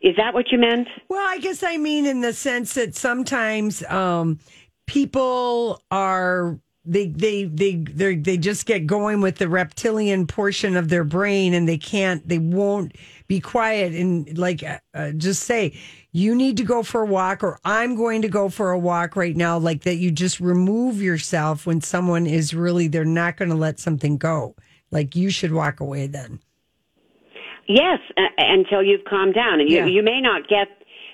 Is 0.02 0.16
that 0.16 0.34
what 0.34 0.50
you 0.50 0.58
meant? 0.58 0.88
Well, 1.08 1.24
I 1.24 1.38
guess 1.38 1.62
I 1.62 1.76
mean 1.76 2.04
in 2.04 2.20
the 2.20 2.32
sense 2.32 2.74
that 2.74 2.96
sometimes 2.96 3.84
um, 3.84 4.40
people 4.86 5.80
are 5.92 6.58
they 6.84 7.06
they 7.06 7.44
they 7.44 7.76
they 7.76 8.16
they 8.16 8.36
just 8.36 8.66
get 8.66 8.86
going 8.86 9.20
with 9.20 9.36
the 9.36 9.48
reptilian 9.48 10.26
portion 10.26 10.76
of 10.76 10.88
their 10.88 11.04
brain 11.04 11.54
and 11.54 11.68
they 11.68 11.78
can't 11.78 12.28
they 12.28 12.38
won't 12.38 12.96
be 13.32 13.40
quiet 13.40 13.94
and 13.94 14.36
like 14.36 14.62
uh, 14.62 14.78
uh, 14.92 15.10
just 15.12 15.44
say 15.44 15.72
you 16.12 16.34
need 16.34 16.58
to 16.58 16.64
go 16.64 16.82
for 16.82 17.00
a 17.00 17.06
walk 17.06 17.42
or 17.42 17.58
I'm 17.64 17.94
going 17.96 18.20
to 18.22 18.28
go 18.28 18.50
for 18.50 18.72
a 18.72 18.78
walk 18.78 19.16
right 19.16 19.34
now 19.34 19.56
like 19.56 19.84
that 19.84 19.94
you 19.94 20.10
just 20.10 20.38
remove 20.38 21.00
yourself 21.00 21.64
when 21.64 21.80
someone 21.80 22.26
is 22.26 22.52
really 22.52 22.88
they're 22.88 23.06
not 23.06 23.38
going 23.38 23.48
to 23.48 23.54
let 23.56 23.80
something 23.80 24.18
go 24.18 24.54
like 24.90 25.16
you 25.16 25.30
should 25.30 25.52
walk 25.52 25.80
away 25.80 26.06
then 26.08 26.40
Yes, 27.68 28.00
uh, 28.18 28.22
until 28.38 28.82
you've 28.82 29.04
calmed 29.04 29.34
down, 29.34 29.60
and 29.60 29.70
you 29.70 29.76
Yeah. 29.76 29.86
you 29.86 30.02
may 30.02 30.20
not 30.20 30.46
get 30.48 30.68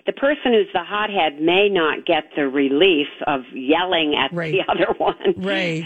the 0.06 0.12
person 0.12 0.54
who's 0.54 0.66
the 0.72 0.82
hothead 0.82 1.40
may 1.40 1.68
not 1.68 2.04
get 2.04 2.24
the 2.34 2.48
relief 2.48 3.06
of 3.28 3.42
yelling 3.52 4.16
at 4.16 4.32
Right. 4.32 4.52
the 4.52 4.62
other 4.72 4.92
one. 4.98 5.34
right 5.36 5.84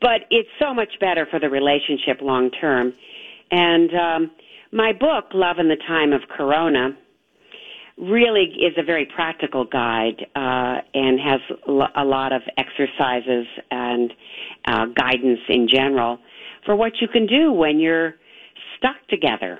but 0.00 0.22
it's 0.30 0.48
so 0.58 0.72
much 0.74 0.92
better 0.98 1.26
for 1.30 1.38
the 1.38 1.50
relationship 1.50 2.22
long 2.22 2.50
term. 2.50 2.92
And 3.52 3.90
um, 3.94 4.30
my 4.72 4.92
book, 4.92 5.26
Love 5.34 5.58
in 5.58 5.68
the 5.68 5.76
Time 5.76 6.12
of 6.12 6.22
Corona, 6.28 6.96
really 7.98 8.54
is 8.60 8.74
a 8.78 8.82
very 8.82 9.04
practical 9.04 9.64
guide 9.64 10.26
uh, 10.34 10.80
and 10.94 11.20
has 11.20 11.40
lo- 11.66 11.88
a 11.94 12.04
lot 12.04 12.32
of 12.32 12.42
exercises 12.56 13.46
and 13.70 14.12
uh, 14.66 14.86
guidance 14.86 15.40
in 15.48 15.68
general 15.68 16.18
for 16.64 16.74
what 16.76 16.92
you 17.00 17.08
can 17.08 17.26
do 17.26 17.52
when 17.52 17.78
you're 17.78 18.14
stuck 18.76 18.96
together. 19.08 19.58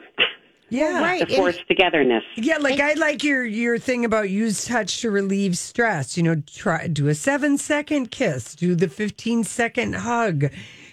yeah 0.71 1.01
right. 1.03 1.29
the 1.29 1.37
forced 1.37 1.67
togetherness. 1.69 2.25
Yeah, 2.37 2.59
like 2.59 2.81
I 2.81 2.95
like 2.95 3.23
your 3.23 3.45
your 3.45 3.79
thing 3.79 4.05
about 4.05 4.31
use 4.31 4.65
touch 4.65 5.01
to 5.03 5.11
relieve 5.11 5.59
stress. 5.59 6.17
You 6.17 6.23
know, 6.23 6.43
try 6.47 6.87
do 6.87 7.09
a 7.09 7.15
seven 7.15 7.59
second 7.59 8.11
kiss, 8.11 8.55
do 8.55 8.75
the 8.75 8.89
fifteen 8.89 9.45
second 9.45 9.97
hug. 9.97 10.47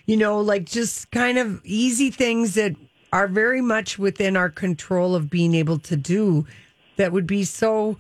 You 0.05 0.17
know, 0.17 0.39
like 0.39 0.65
just 0.65 1.11
kind 1.11 1.37
of 1.37 1.61
easy 1.65 2.11
things 2.11 2.55
that 2.55 2.75
are 3.13 3.27
very 3.27 3.61
much 3.61 3.97
within 3.97 4.35
our 4.35 4.49
control 4.49 5.15
of 5.15 5.29
being 5.29 5.53
able 5.55 5.79
to 5.79 5.95
do. 5.95 6.45
That 6.97 7.11
would 7.11 7.27
be 7.27 7.43
so. 7.43 7.97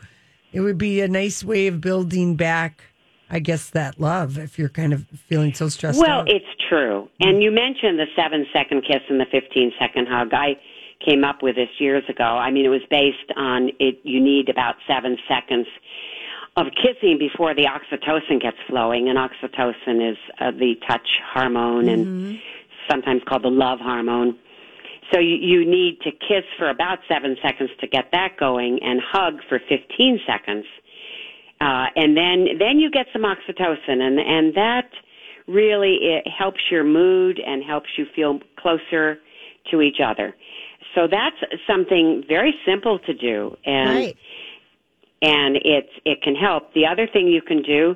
It 0.53 0.61
would 0.61 0.77
be 0.77 1.01
a 1.01 1.07
nice 1.07 1.43
way 1.43 1.67
of 1.67 1.81
building 1.81 2.35
back. 2.35 2.81
I 3.29 3.39
guess 3.39 3.69
that 3.71 3.99
love 3.99 4.37
if 4.37 4.57
you're 4.57 4.69
kind 4.69 4.93
of 4.93 5.05
feeling 5.27 5.53
so 5.53 5.67
stressed 5.67 5.99
Well, 5.99 6.21
out. 6.21 6.31
it's 6.31 6.45
true. 6.69 7.09
And 7.19 7.43
you 7.43 7.51
mentioned 7.51 7.99
the 7.99 8.05
seven 8.15 8.45
second 8.53 8.83
kiss 8.83 9.01
and 9.09 9.19
the 9.19 9.25
15 9.29 9.73
second 9.77 10.07
hug. 10.07 10.33
I 10.33 10.55
came 11.05 11.25
up 11.25 11.43
with 11.43 11.57
this 11.57 11.67
years 11.77 12.03
ago. 12.09 12.23
I 12.23 12.51
mean, 12.51 12.65
it 12.65 12.69
was 12.69 12.81
based 12.89 13.31
on 13.35 13.69
it, 13.79 13.99
you 14.03 14.21
need 14.21 14.47
about 14.47 14.75
seven 14.87 15.17
seconds 15.27 15.67
of 16.55 16.67
kissing 16.81 17.17
before 17.19 17.53
the 17.53 17.65
oxytocin 17.65 18.41
gets 18.41 18.57
flowing. 18.67 19.09
And 19.09 19.17
oxytocin 19.17 20.09
is 20.11 20.17
uh, 20.39 20.51
the 20.51 20.75
touch 20.87 21.07
hormone 21.33 21.89
and 21.89 22.39
sometimes 22.89 23.21
called 23.27 23.43
the 23.43 23.49
love 23.49 23.79
hormone. 23.79 24.37
So 25.11 25.19
you, 25.19 25.35
you 25.35 25.65
need 25.65 25.99
to 26.01 26.11
kiss 26.11 26.43
for 26.57 26.69
about 26.69 26.99
seven 27.07 27.37
seconds 27.41 27.69
to 27.79 27.87
get 27.87 28.09
that 28.11 28.37
going 28.39 28.79
and 28.83 28.99
hug 29.01 29.39
for 29.47 29.59
15 29.59 30.19
seconds. 30.27 30.65
Uh, 31.59 31.85
and 31.95 32.15
then, 32.15 32.57
then 32.59 32.79
you 32.79 32.91
get 32.91 33.07
some 33.13 33.23
oxytocin 33.23 34.01
and, 34.01 34.19
and 34.19 34.53
that 34.55 34.89
really 35.47 35.97
it 36.01 36.27
helps 36.27 36.59
your 36.69 36.83
mood 36.83 37.39
and 37.45 37.63
helps 37.63 37.89
you 37.97 38.05
feel 38.15 38.39
closer 38.59 39.17
to 39.71 39.81
each 39.81 39.97
other. 40.03 40.35
So 40.93 41.07
that's 41.09 41.37
something 41.65 42.23
very 42.27 42.53
simple 42.65 42.99
to 42.99 43.13
do 43.13 43.55
and 43.65 43.89
Right. 43.89 44.17
and 45.21 45.57
it's, 45.65 45.89
it 46.05 46.21
can 46.21 46.35
help. 46.35 46.73
The 46.73 46.85
other 46.85 47.07
thing 47.07 47.27
you 47.27 47.41
can 47.41 47.63
do 47.63 47.95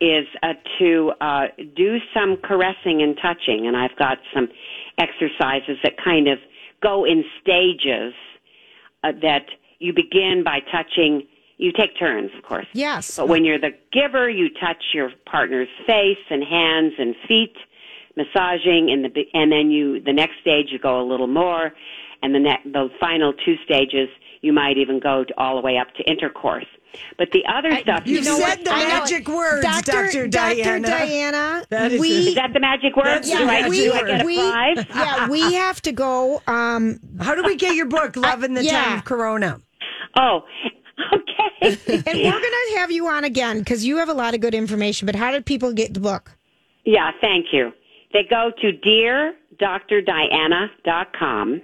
is 0.00 0.26
uh, 0.42 0.52
to 0.78 1.12
uh, 1.20 1.46
do 1.74 1.98
some 2.14 2.36
caressing 2.42 3.02
and 3.02 3.16
touching, 3.20 3.66
and 3.66 3.76
I've 3.76 3.96
got 3.96 4.18
some 4.34 4.48
exercises 4.98 5.78
that 5.82 5.94
kind 6.02 6.28
of 6.28 6.38
go 6.82 7.04
in 7.04 7.24
stages. 7.40 8.12
Uh, 9.04 9.12
that 9.22 9.46
you 9.78 9.92
begin 9.92 10.42
by 10.44 10.58
touching. 10.72 11.22
You 11.58 11.70
take 11.70 11.98
turns, 11.98 12.30
of 12.36 12.42
course. 12.42 12.66
Yes. 12.72 13.16
But 13.16 13.28
when 13.28 13.44
you're 13.44 13.58
the 13.58 13.70
giver, 13.92 14.28
you 14.28 14.48
touch 14.48 14.82
your 14.92 15.10
partner's 15.30 15.68
face 15.86 16.18
and 16.28 16.42
hands 16.42 16.94
and 16.98 17.14
feet, 17.28 17.54
massaging, 18.16 18.90
and 18.90 19.04
the 19.04 19.24
and 19.32 19.52
then 19.52 19.70
you 19.70 20.00
the 20.00 20.12
next 20.12 20.40
stage 20.40 20.66
you 20.70 20.78
go 20.78 21.00
a 21.00 21.06
little 21.06 21.28
more, 21.28 21.72
and 22.22 22.34
the 22.34 22.40
ne- 22.40 22.62
the 22.64 22.88
final 22.98 23.32
two 23.32 23.54
stages 23.64 24.08
you 24.40 24.52
might 24.52 24.76
even 24.76 24.98
go 24.98 25.24
to, 25.24 25.32
all 25.38 25.56
the 25.56 25.62
way 25.62 25.78
up 25.78 25.94
to 25.94 26.02
intercourse. 26.10 26.66
But 27.18 27.30
the 27.32 27.44
other 27.46 27.76
stuff 27.80 28.02
you 28.06 28.18
you 28.18 28.24
know 28.24 28.36
do- 28.38 28.42
said 28.44 28.64
the 28.64 28.72
I 28.72 28.82
know 28.84 28.88
magic 28.88 29.28
words, 29.28 29.62
Dr. 29.62 30.04
Dr. 30.06 30.28
Diana. 30.28 30.88
Diana, 30.88 31.64
That 31.68 31.92
is 31.92 32.00
we, 32.00 32.08
it. 32.08 32.28
is 32.28 32.34
that 32.36 32.52
the 32.54 32.60
magic 32.60 32.96
word? 32.96 33.04
That's 33.06 33.28
do 33.30 33.36
the 33.36 33.42
I, 33.42 33.46
magic 33.46 33.72
do 33.72 33.92
I 33.92 34.02
get 34.04 34.22
a 34.22 34.24
we, 34.24 34.36
prize? 34.36 34.86
yeah, 34.94 35.28
we 35.28 35.40
have 35.54 35.82
to 35.82 35.92
go. 35.92 36.40
Um, 36.46 37.00
How 37.20 37.34
do 37.34 37.42
we 37.44 37.56
get 37.56 37.74
your 37.74 37.86
book, 37.86 38.16
Love 38.16 38.44
in 38.44 38.54
the 38.54 38.64
yeah. 38.64 38.84
Time 38.84 38.98
of 38.98 39.04
Corona? 39.04 39.60
Oh, 40.18 40.44
okay. 41.12 41.52
and 41.60 41.76
we're 42.06 42.30
going 42.30 42.72
to 42.72 42.78
have 42.78 42.90
you 42.90 43.06
on 43.08 43.24
again 43.24 43.58
because 43.58 43.84
you 43.84 43.98
have 43.98 44.08
a 44.08 44.14
lot 44.14 44.32
of 44.34 44.40
good 44.40 44.54
information. 44.54 45.04
But 45.06 45.16
how 45.16 45.30
did 45.32 45.44
people 45.44 45.72
get 45.74 45.92
the 45.92 46.00
book? 46.00 46.32
Yeah, 46.84 47.10
thank 47.20 47.46
you. 47.52 47.72
They 48.14 48.22
go 48.30 48.50
to 48.62 48.72
deardrdiana.com 49.60 51.62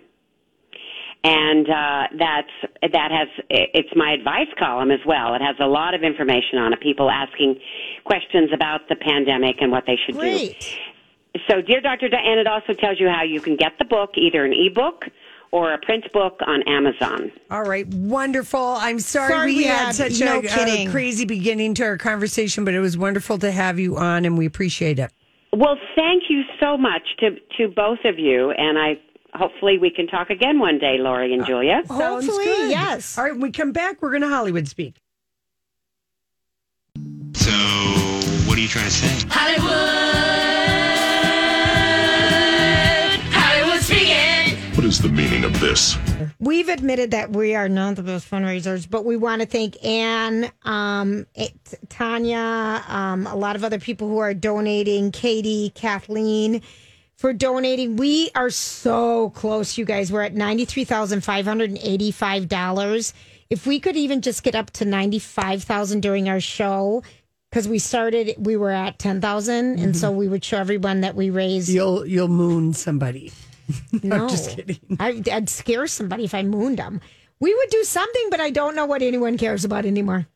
and 1.25 1.69
uh, 1.69 2.03
that's 2.19 2.93
that 2.93 3.11
has 3.13 3.29
it's 3.49 3.89
my 3.95 4.13
advice 4.13 4.49
column 4.59 4.91
as 4.91 5.01
well. 5.07 5.35
It 5.35 5.43
has 5.43 5.57
a 5.61 5.67
lot 5.67 5.95
of 5.95 6.03
information 6.03 6.59
on 6.59 6.73
it. 6.73 6.81
People 6.81 7.11
asking 7.11 7.61
questions 8.05 8.51
about 8.53 8.89
the 8.89 8.97
pandemic 8.97 9.57
and 9.61 9.71
what 9.71 9.85
they 9.87 9.97
should 10.05 10.17
Great. 10.17 10.61
do. 10.61 11.41
So, 11.49 11.63
dear 11.63 11.81
Dr. 11.81 12.09
Diana, 12.09 12.43
it 12.43 12.47
also 12.47 12.75
tells 12.75 13.01
you 13.01 13.09
how 13.09 13.23
you 13.23 13.41
can 13.41 13.57
get 13.57 13.73
the 13.79 13.85
book, 13.85 14.11
either 14.17 14.45
an 14.45 14.53
ebook 14.53 15.07
or 15.51 15.73
a 15.75 15.79
print 15.79 16.05
book 16.13 16.41
on 16.47 16.63
Amazon. 16.67 17.31
All 17.51 17.63
right, 17.63 17.87
wonderful. 17.89 18.61
I'm 18.61 18.99
sorry, 18.99 19.33
Sorry 19.33 19.47
we, 19.53 19.57
we 19.59 19.65
had, 19.65 19.87
had- 19.87 19.95
such 19.95 20.21
no 20.21 20.41
a, 20.41 20.87
a 20.87 20.91
crazy 20.91 21.25
beginning 21.25 21.75
to 21.75 21.85
our 21.85 21.97
conversation, 21.99 22.65
but 22.65 22.75
it 22.75 22.81
was 22.81 22.99
wonderful 22.99 23.39
to 23.39 23.53
have 23.53 23.79
you 23.79 23.97
on, 23.97 24.25
and 24.25 24.37
we 24.37 24.47
appreciate 24.47 24.99
it. 24.99 25.13
Well, 25.55 25.77
thank 25.95 26.25
you 26.31 26.43
so 26.61 26.77
much 26.79 27.03
to 27.21 27.37
to 27.59 27.69
both 27.69 27.99
of 28.05 28.19
you, 28.19 28.51
and 28.53 28.79
I 28.79 28.95
hopefully 29.35 29.79
we 29.79 29.90
can 29.90 30.07
talk 30.07 30.31
again 30.31 30.59
one 30.59 30.79
day, 30.79 30.99
Lori 30.99 31.33
and 31.33 31.45
Julia. 31.47 31.83
Sounds 31.87 32.27
Hopefully, 32.27 32.45
good. 32.45 32.71
yes. 32.71 33.16
All 33.18 33.25
right, 33.25 33.33
when 33.33 33.40
we 33.40 33.51
come 33.51 33.73
back, 33.73 34.01
we're 34.03 34.11
going 34.11 34.23
to 34.23 34.29
Hollywood 34.29 34.68
speak. 34.68 34.97
So, 37.35 37.51
what 38.47 38.59
are 38.59 38.61
you 38.61 38.68
trying 38.68 38.85
to 38.87 38.90
say? 38.90 39.27
Hollywood! 39.31 39.73
Hollywood 43.33 43.81
speaking! 43.83 44.59
What 44.77 44.85
is 44.87 44.99
the 45.01 45.09
meaning 45.09 45.45
of 45.45 45.59
this? 45.61 45.97
We've 46.38 46.68
admitted 46.68 47.11
that 47.12 47.31
we 47.31 47.55
are 47.55 47.68
not 47.68 47.97
the 47.97 48.03
best 48.03 48.31
fundraisers, 48.31 48.88
but 48.88 49.05
we 49.05 49.16
want 49.16 49.40
to 49.42 49.47
thank 49.49 49.83
Anne, 49.85 50.51
um, 50.64 51.27
it- 51.35 51.55
Tanya, 51.88 52.83
um, 52.88 53.27
a 53.27 53.35
lot 53.37 53.57
of 53.57 53.64
other 53.64 53.79
people 53.79 54.09
who 54.09 54.18
are 54.18 54.35
donating, 54.35 55.11
Katie, 55.11 55.73
Kathleen, 55.75 56.62
for 57.23 57.33
donating. 57.33 57.97
We 57.97 58.31
are 58.35 58.51
so 58.51 59.31
close, 59.31 59.79
you 59.79 59.85
guys. 59.85 60.11
We're 60.11 60.23
at 60.23 60.35
$93,585. 60.35 63.13
If 63.49 63.65
we 63.65 63.79
could 63.79 63.97
even 63.97 64.23
just 64.23 64.43
get 64.43 64.57
up 64.57 64.73
to 64.73 64.85
95,000 64.85 66.01
during 66.01 66.29
our 66.29 66.41
show, 66.41 67.05
because 67.49 67.69
we 67.69 67.79
started, 67.79 68.35
we 68.39 68.57
were 68.57 68.73
at 68.73 68.99
10,000. 68.99 69.55
And 69.55 69.79
mm-hmm. 69.79 69.93
so 69.93 70.11
we 70.11 70.27
would 70.27 70.45
show 70.45 70.59
everyone 70.59 71.03
that 71.03 71.15
we 71.15 71.31
raised. 71.31 71.69
You'll 71.69 72.05
you'll 72.05 72.27
moon 72.27 72.75
somebody. 72.75 73.31
No, 74.03 74.29
just 74.29 74.51
kidding. 74.51 74.81
I, 74.99 75.23
I'd 75.31 75.49
scare 75.49 75.87
somebody 75.87 76.25
if 76.25 76.35
I 76.35 76.43
mooned 76.43 76.79
them. 76.79 77.01
We 77.39 77.55
would 77.55 77.71
do 77.71 77.85
something, 77.85 78.31
but 78.31 78.41
I 78.41 78.51
don't 78.51 78.75
know 78.75 78.87
what 78.87 79.01
anyone 79.01 79.39
cares 79.39 79.65
about 79.65 79.87
anymore. 79.87 80.27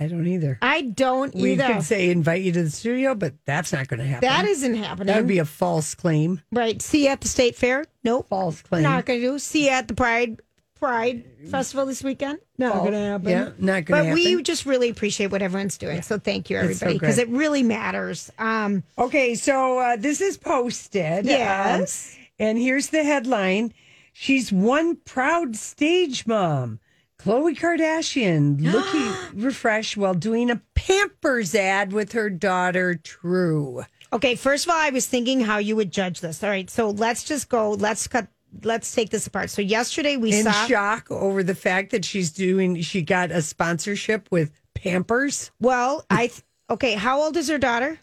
I 0.00 0.06
don't 0.06 0.26
either. 0.26 0.58
I 0.62 0.80
don't 0.82 1.34
either. 1.36 1.66
We 1.66 1.74
could 1.74 1.82
say 1.82 2.08
invite 2.08 2.42
you 2.42 2.52
to 2.52 2.62
the 2.64 2.70
studio, 2.70 3.14
but 3.14 3.34
that's 3.44 3.72
not 3.72 3.86
going 3.86 4.00
to 4.00 4.06
happen. 4.06 4.26
that 4.26 4.46
isn't 4.46 4.74
happening. 4.74 5.08
that 5.08 5.18
would 5.18 5.26
be 5.28 5.38
a 5.38 5.44
false 5.44 5.94
claim. 5.94 6.40
right. 6.50 6.80
See 6.80 7.04
you 7.04 7.10
at 7.10 7.20
the 7.20 7.28
state 7.28 7.54
fair? 7.54 7.84
Nope. 8.02 8.28
False 8.30 8.62
claim. 8.62 8.82
Not 8.82 9.04
going 9.04 9.20
to 9.20 9.26
do. 9.26 9.38
See 9.38 9.66
you 9.66 9.70
at 9.70 9.88
the 9.88 9.94
Pride 9.94 10.40
Pride 10.76 11.24
Festival 11.50 11.84
this 11.84 12.02
weekend? 12.02 12.38
Not 12.56 12.78
going 12.78 12.92
to 12.92 12.98
happen. 12.98 13.28
Yeah, 13.28 13.50
not 13.58 13.84
going 13.84 14.04
to 14.04 14.10
But 14.10 14.14
we 14.14 14.42
just 14.42 14.64
really 14.64 14.88
appreciate 14.88 15.30
what 15.30 15.42
everyone's 15.42 15.76
doing. 15.76 16.00
So 16.00 16.18
thank 16.18 16.48
you, 16.48 16.56
everybody, 16.56 16.94
because 16.94 17.16
great. 17.16 17.28
it 17.28 17.34
really 17.34 17.62
matters. 17.62 18.30
Um, 18.38 18.82
Okay, 18.96 19.34
so 19.34 19.78
uh, 19.78 19.96
this 19.96 20.22
is 20.22 20.38
posted. 20.38 21.26
Yes. 21.26 22.16
Um, 22.16 22.26
and 22.38 22.58
here's 22.58 22.88
the 22.88 23.04
headline 23.04 23.74
She's 24.12 24.50
one 24.52 24.96
proud 24.96 25.56
stage 25.56 26.26
mom. 26.26 26.80
Khloe 27.22 27.56
Kardashian 27.58 28.60
looking 28.60 29.12
refreshed 29.42 29.96
while 29.96 30.14
doing 30.14 30.50
a 30.50 30.60
Pampers 30.74 31.54
ad 31.54 31.92
with 31.92 32.12
her 32.12 32.30
daughter, 32.30 32.94
True. 32.94 33.84
Okay, 34.12 34.34
first 34.34 34.66
of 34.66 34.70
all, 34.70 34.76
I 34.78 34.90
was 34.90 35.06
thinking 35.06 35.40
how 35.40 35.58
you 35.58 35.76
would 35.76 35.92
judge 35.92 36.20
this. 36.20 36.42
All 36.42 36.50
right, 36.50 36.68
so 36.68 36.90
let's 36.90 37.22
just 37.22 37.48
go. 37.48 37.70
Let's 37.72 38.08
cut. 38.08 38.26
Let's 38.64 38.92
take 38.92 39.10
this 39.10 39.26
apart. 39.28 39.50
So 39.50 39.62
yesterday 39.62 40.16
we 40.16 40.32
In 40.36 40.44
saw. 40.44 40.66
shock 40.66 41.08
over 41.10 41.44
the 41.44 41.54
fact 41.54 41.92
that 41.92 42.04
she's 42.04 42.32
doing, 42.32 42.80
she 42.80 43.02
got 43.02 43.30
a 43.30 43.40
sponsorship 43.42 44.26
with 44.32 44.50
Pampers. 44.74 45.52
Well, 45.60 46.04
I 46.10 46.26
th- 46.28 46.42
okay. 46.70 46.94
How 46.94 47.20
old 47.22 47.36
is 47.36 47.48
her 47.48 47.58
daughter? 47.58 48.00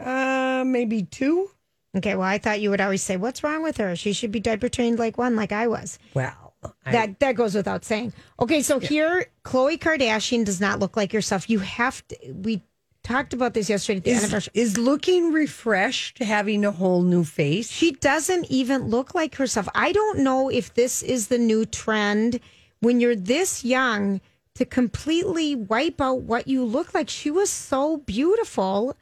Uh, 0.00 0.64
maybe 0.66 1.02
two. 1.02 1.50
Okay, 1.94 2.14
well, 2.14 2.26
I 2.26 2.38
thought 2.38 2.60
you 2.60 2.70
would 2.70 2.80
always 2.80 3.02
say, 3.02 3.16
"What's 3.18 3.42
wrong 3.44 3.62
with 3.62 3.76
her? 3.78 3.96
She 3.96 4.12
should 4.14 4.32
be 4.32 4.40
diaper 4.40 4.68
trained 4.70 4.98
like 4.98 5.18
one, 5.18 5.36
like 5.36 5.52
I 5.52 5.66
was." 5.66 5.98
Well, 6.14 6.45
I- 6.84 6.92
that 6.92 7.20
that 7.20 7.32
goes 7.32 7.54
without 7.54 7.84
saying. 7.84 8.12
Okay, 8.40 8.62
so 8.62 8.78
here, 8.78 9.26
Khloe 9.44 9.78
Kardashian 9.78 10.44
does 10.44 10.60
not 10.60 10.78
look 10.78 10.96
like 10.96 11.12
yourself. 11.12 11.48
You 11.50 11.60
have 11.60 12.06
to. 12.08 12.32
We 12.32 12.62
talked 13.02 13.32
about 13.32 13.54
this 13.54 13.70
yesterday 13.70 13.98
at 13.98 14.04
the 14.04 14.10
end 14.10 14.24
of 14.24 14.32
our 14.32 14.38
is, 14.38 14.44
show. 14.44 14.50
is 14.54 14.78
looking 14.78 15.32
refreshed, 15.32 16.18
having 16.18 16.64
a 16.64 16.72
whole 16.72 17.02
new 17.02 17.24
face. 17.24 17.70
She 17.70 17.92
doesn't 17.92 18.50
even 18.50 18.88
look 18.88 19.14
like 19.14 19.36
herself. 19.36 19.68
I 19.74 19.92
don't 19.92 20.18
know 20.20 20.48
if 20.48 20.74
this 20.74 21.02
is 21.02 21.28
the 21.28 21.38
new 21.38 21.64
trend 21.64 22.40
when 22.80 22.98
you're 23.00 23.16
this 23.16 23.64
young 23.64 24.20
to 24.56 24.64
completely 24.64 25.54
wipe 25.54 26.00
out 26.00 26.22
what 26.22 26.48
you 26.48 26.64
look 26.64 26.94
like. 26.94 27.08
She 27.08 27.30
was 27.30 27.50
so 27.50 27.98
beautiful. 27.98 28.96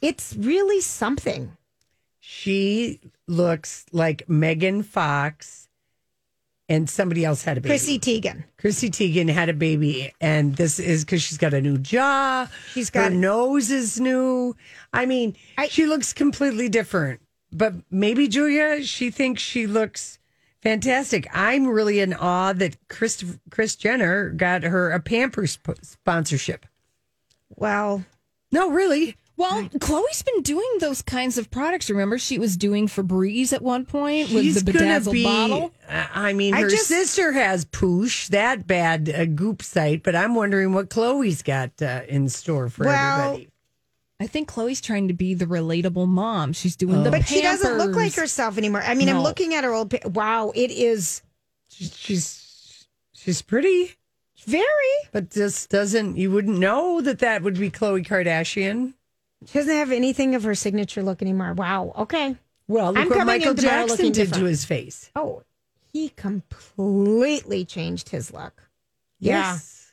It's 0.00 0.34
really 0.36 0.80
something. 0.80 1.56
She 2.20 3.00
looks 3.26 3.86
like 3.92 4.28
Megan 4.28 4.82
Fox, 4.82 5.65
and 6.68 6.90
somebody 6.90 7.24
else 7.24 7.42
had 7.44 7.58
a 7.58 7.60
baby. 7.60 7.70
Chrissy 7.70 7.98
Teigen. 7.98 8.44
Chrissy 8.58 8.90
Teigen 8.90 9.28
had 9.28 9.48
a 9.48 9.52
baby, 9.54 10.12
and 10.20 10.56
this 10.56 10.78
is 10.80 11.04
because 11.04 11.22
she's 11.22 11.38
got 11.38 11.54
a 11.54 11.60
new 11.60 11.78
jaw. 11.78 12.48
She's 12.72 12.88
her 12.90 12.92
got- 13.02 13.12
her 13.12 13.18
nose 13.18 13.70
is 13.70 14.00
new. 14.00 14.56
I 14.92 15.06
mean, 15.06 15.36
she 15.68 15.86
looks 15.86 16.12
completely 16.12 16.68
different. 16.68 17.20
But 17.52 17.74
maybe 17.90 18.26
Julia, 18.28 18.82
she 18.82 19.10
thinks 19.10 19.40
she 19.40 19.66
looks 19.68 20.18
fantastic. 20.60 21.28
I'm 21.32 21.66
really 21.68 22.00
in 22.00 22.12
awe 22.12 22.52
that 22.54 22.76
Chris 22.88 23.24
Kris 23.50 23.76
Jenner 23.76 24.30
got 24.30 24.64
her 24.64 24.90
a 24.90 24.98
Pampers 25.00 25.52
sp- 25.54 25.78
sponsorship. 25.82 26.66
Well, 27.48 28.04
no, 28.50 28.70
really. 28.70 29.16
Well, 29.38 29.64
Khloe's 29.64 30.22
been 30.22 30.40
doing 30.42 30.66
those 30.80 31.02
kinds 31.02 31.36
of 31.36 31.50
products. 31.50 31.90
Remember, 31.90 32.16
she 32.16 32.38
was 32.38 32.56
doing 32.56 32.88
Febreze 32.88 33.52
at 33.52 33.60
one 33.60 33.84
point 33.84 34.30
with 34.30 34.42
She's 34.44 34.64
the 34.64 34.72
gonna 34.72 34.78
bedazzled 34.84 35.12
be- 35.12 35.24
bottle. 35.24 35.72
I 35.88 36.32
mean, 36.32 36.54
I 36.54 36.62
her 36.62 36.70
just- 36.70 36.86
sister 36.86 37.32
has 37.32 37.66
Poosh, 37.66 38.28
that 38.28 38.66
bad 38.66 39.10
uh, 39.10 39.26
goop 39.26 39.62
site, 39.62 40.02
but 40.02 40.16
I'm 40.16 40.34
wondering 40.34 40.72
what 40.72 40.88
Khloe's 40.88 41.42
got 41.42 41.70
uh, 41.82 42.02
in 42.08 42.28
store 42.30 42.68
for 42.70 42.88
everybody. 42.88 43.48
I 44.18 44.26
think 44.26 44.50
Khloe's 44.50 44.80
trying 44.80 45.08
to 45.08 45.14
be 45.14 45.34
the 45.34 45.44
relatable 45.44 46.08
mom. 46.08 46.54
She's 46.54 46.74
doing 46.74 47.02
the 47.02 47.10
but 47.10 47.28
she 47.28 47.42
doesn't 47.42 47.76
look 47.76 47.94
like 47.94 48.14
herself 48.14 48.56
anymore. 48.56 48.80
I 48.82 48.94
mean, 48.94 49.10
I'm 49.10 49.20
looking 49.22 49.52
at 49.52 49.64
her 49.64 49.72
old. 49.74 49.90
pi- 49.90 50.00
Wow, 50.08 50.52
it 50.54 50.70
is 50.70 51.20
She's 51.68 52.86
she's 53.12 53.42
pretty, 53.42 53.92
very. 54.46 54.64
but 55.12 55.30
this 55.32 55.66
doesn't. 55.66 56.16
You 56.16 56.30
wouldn't 56.30 56.58
know 56.58 57.02
that 57.02 57.18
that 57.18 57.42
would 57.42 57.58
be 57.58 57.70
Khloe 57.70 58.06
Kardashian. 58.06 58.94
She 59.44 59.58
doesn't 59.58 59.74
have 59.74 59.92
anything 59.92 60.34
of 60.34 60.44
her 60.44 60.54
signature 60.54 61.02
look 61.02 61.20
anymore. 61.20 61.52
Wow. 61.52 61.92
Okay. 61.98 62.36
Well, 62.68 62.86
look 62.92 62.98
I'm 62.98 63.08
what 63.08 63.18
coming 63.18 63.38
Michael 63.40 63.54
Jackson 63.54 64.12
did 64.12 64.32
to 64.34 64.44
his 64.44 64.64
face. 64.64 65.10
Oh, 65.14 65.42
he 65.92 66.08
completely 66.10 67.64
changed 67.64 68.08
his 68.08 68.32
look. 68.32 68.62
Yes, 69.20 69.92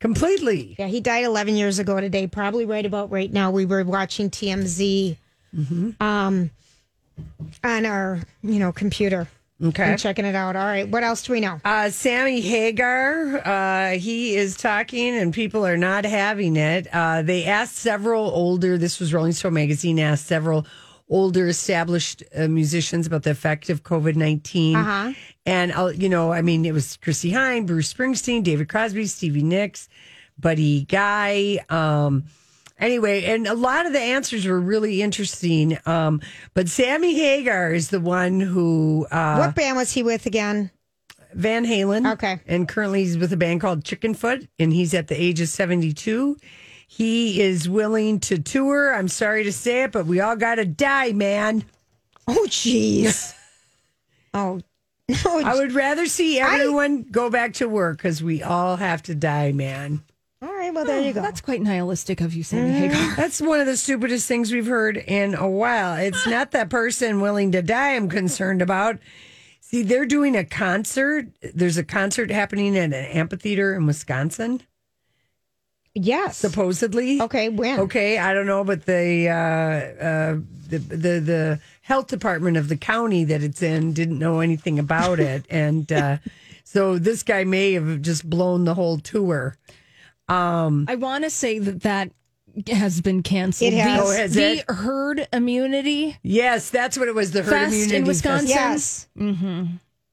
completely. 0.00 0.76
Yeah, 0.78 0.86
he 0.86 1.00
died 1.00 1.24
11 1.24 1.56
years 1.56 1.78
ago 1.78 2.00
today, 2.00 2.26
probably 2.26 2.66
right 2.66 2.86
about 2.86 3.10
right 3.10 3.32
now. 3.32 3.50
We 3.50 3.66
were 3.66 3.84
watching 3.84 4.30
TMZ 4.30 5.16
Mm-hmm. 5.56 6.02
um, 6.02 6.50
on 7.62 7.86
our, 7.86 8.20
you 8.42 8.58
know, 8.58 8.72
computer. 8.72 9.28
Okay. 9.62 9.84
And 9.84 9.98
checking 9.98 10.24
it 10.24 10.34
out. 10.34 10.56
All 10.56 10.64
right. 10.64 10.88
What 10.88 11.04
else 11.04 11.22
do 11.22 11.32
we 11.32 11.40
know? 11.40 11.60
Uh, 11.64 11.90
Sammy 11.90 12.40
Hagar, 12.40 13.40
uh, 13.46 13.90
he 13.98 14.34
is 14.34 14.56
talking 14.56 15.16
and 15.16 15.32
people 15.32 15.64
are 15.64 15.76
not 15.76 16.04
having 16.04 16.56
it. 16.56 16.88
Uh, 16.92 17.22
they 17.22 17.44
asked 17.44 17.76
several 17.76 18.24
older, 18.30 18.76
this 18.76 18.98
was 18.98 19.14
Rolling 19.14 19.32
Stone 19.32 19.54
magazine, 19.54 19.98
asked 20.00 20.26
several 20.26 20.66
older 21.08 21.46
established 21.46 22.24
uh, 22.36 22.48
musicians 22.48 23.06
about 23.06 23.22
the 23.22 23.30
effect 23.30 23.70
of 23.70 23.84
COVID 23.84 24.16
19. 24.16 24.76
Uh-huh. 24.76 25.12
And, 25.46 25.72
uh, 25.72 25.86
you 25.86 26.08
know, 26.08 26.32
I 26.32 26.42
mean, 26.42 26.64
it 26.64 26.72
was 26.72 26.96
Chrissie 26.96 27.30
Hynde, 27.30 27.66
Bruce 27.66 27.92
Springsteen, 27.92 28.42
David 28.42 28.68
Crosby, 28.68 29.06
Stevie 29.06 29.42
Nicks, 29.42 29.88
Buddy 30.38 30.84
Guy. 30.84 31.64
Um, 31.68 32.24
anyway, 32.78 33.24
and 33.24 33.46
a 33.46 33.54
lot 33.54 33.86
of 33.86 33.92
the 33.92 34.00
answers 34.00 34.46
were 34.46 34.60
really 34.60 35.02
interesting. 35.02 35.78
Um, 35.86 36.20
but 36.54 36.68
Sammy 36.68 37.14
Hagar 37.14 37.72
is 37.72 37.90
the 37.90 38.00
one 38.00 38.40
who. 38.40 39.06
Uh, 39.10 39.36
what 39.36 39.54
band 39.54 39.76
was 39.76 39.92
he 39.92 40.02
with 40.02 40.26
again? 40.26 40.70
Van 41.34 41.66
Halen. 41.66 42.12
Okay. 42.14 42.40
And 42.46 42.68
currently 42.68 43.00
he's 43.00 43.18
with 43.18 43.32
a 43.32 43.36
band 43.36 43.60
called 43.60 43.84
Chickenfoot, 43.84 44.48
and 44.58 44.72
he's 44.72 44.94
at 44.94 45.08
the 45.08 45.20
age 45.20 45.40
of 45.40 45.48
72. 45.48 46.36
He 46.86 47.40
is 47.40 47.68
willing 47.68 48.20
to 48.20 48.38
tour. 48.38 48.94
I'm 48.94 49.08
sorry 49.08 49.44
to 49.44 49.52
say 49.52 49.82
it, 49.82 49.92
but 49.92 50.06
we 50.06 50.20
all 50.20 50.36
got 50.36 50.56
to 50.56 50.64
die, 50.64 51.12
man. 51.12 51.64
Oh, 52.28 52.46
jeez. 52.48 53.34
oh, 54.34 54.60
no. 55.08 55.40
I 55.40 55.54
would 55.56 55.72
rather 55.72 56.06
see 56.06 56.38
everyone 56.38 57.02
go 57.02 57.30
back 57.30 57.54
to 57.54 57.68
work 57.68 57.98
because 57.98 58.22
we 58.22 58.42
all 58.42 58.76
have 58.76 59.02
to 59.04 59.14
die, 59.14 59.52
man. 59.52 60.02
All 60.44 60.52
right. 60.52 60.74
Well, 60.74 60.84
there 60.84 61.00
you 61.00 61.14
go. 61.14 61.22
That's 61.22 61.40
quite 61.40 61.62
nihilistic 61.62 62.20
of 62.20 62.34
you, 62.34 62.42
Sammy 62.42 62.70
Hagar. 62.70 63.14
That's 63.16 63.40
one 63.40 63.60
of 63.60 63.66
the 63.66 63.78
stupidest 63.78 64.28
things 64.28 64.52
we've 64.52 64.66
heard 64.66 64.98
in 64.98 65.34
a 65.34 65.48
while. 65.48 65.96
It's 65.96 66.26
not 66.28 66.50
that 66.50 66.68
person 66.68 67.22
willing 67.22 67.52
to 67.52 67.62
die 67.62 67.94
I'm 67.94 68.10
concerned 68.10 68.60
about. 68.60 68.98
See, 69.60 69.82
they're 69.82 70.04
doing 70.04 70.36
a 70.36 70.44
concert. 70.44 71.28
There's 71.54 71.78
a 71.78 71.84
concert 71.84 72.30
happening 72.30 72.76
at 72.76 72.84
an 72.84 72.92
amphitheater 72.92 73.74
in 73.74 73.86
Wisconsin. 73.86 74.60
Yes. 75.94 76.36
Supposedly. 76.36 77.22
Okay, 77.22 77.48
when? 77.48 77.80
Okay, 77.80 78.18
I 78.18 78.34
don't 78.34 78.46
know, 78.46 78.64
but 78.64 78.84
the 78.84 79.28
uh, 79.30 80.04
uh, 80.04 80.38
the 80.68 80.78
the 80.78 81.20
the 81.20 81.60
health 81.82 82.08
department 82.08 82.58
of 82.58 82.68
the 82.68 82.76
county 82.76 83.24
that 83.24 83.42
it's 83.42 83.62
in 83.62 83.94
didn't 83.94 84.18
know 84.18 84.40
anything 84.40 84.78
about 84.78 85.20
it, 85.20 85.46
and 85.50 85.90
uh, 85.90 86.18
so 86.64 86.98
this 86.98 87.22
guy 87.22 87.44
may 87.44 87.72
have 87.72 88.02
just 88.02 88.28
blown 88.28 88.64
the 88.64 88.74
whole 88.74 88.98
tour. 88.98 89.56
Um, 90.28 90.86
I 90.88 90.94
want 90.96 91.24
to 91.24 91.30
say 91.30 91.58
that 91.58 91.82
that 91.82 92.10
has 92.70 93.00
been 93.00 93.22
canceled. 93.22 93.72
It 93.72 93.76
has. 93.78 94.00
The, 94.00 94.04
Oh, 94.06 94.16
has 94.16 94.34
the 94.34 94.52
it? 94.58 94.70
herd 94.70 95.26
immunity 95.32 96.16
yes, 96.22 96.70
that's 96.70 96.96
what 96.96 97.08
it 97.08 97.14
was. 97.14 97.32
The 97.32 97.42
herd 97.42 97.50
fest 97.50 97.72
immunity 97.74 97.96
in 97.96 98.02
Fest. 98.06 98.08
Wisconsin. 98.08 98.48
Yes. 98.48 99.08
Mm-hmm. 99.18 99.64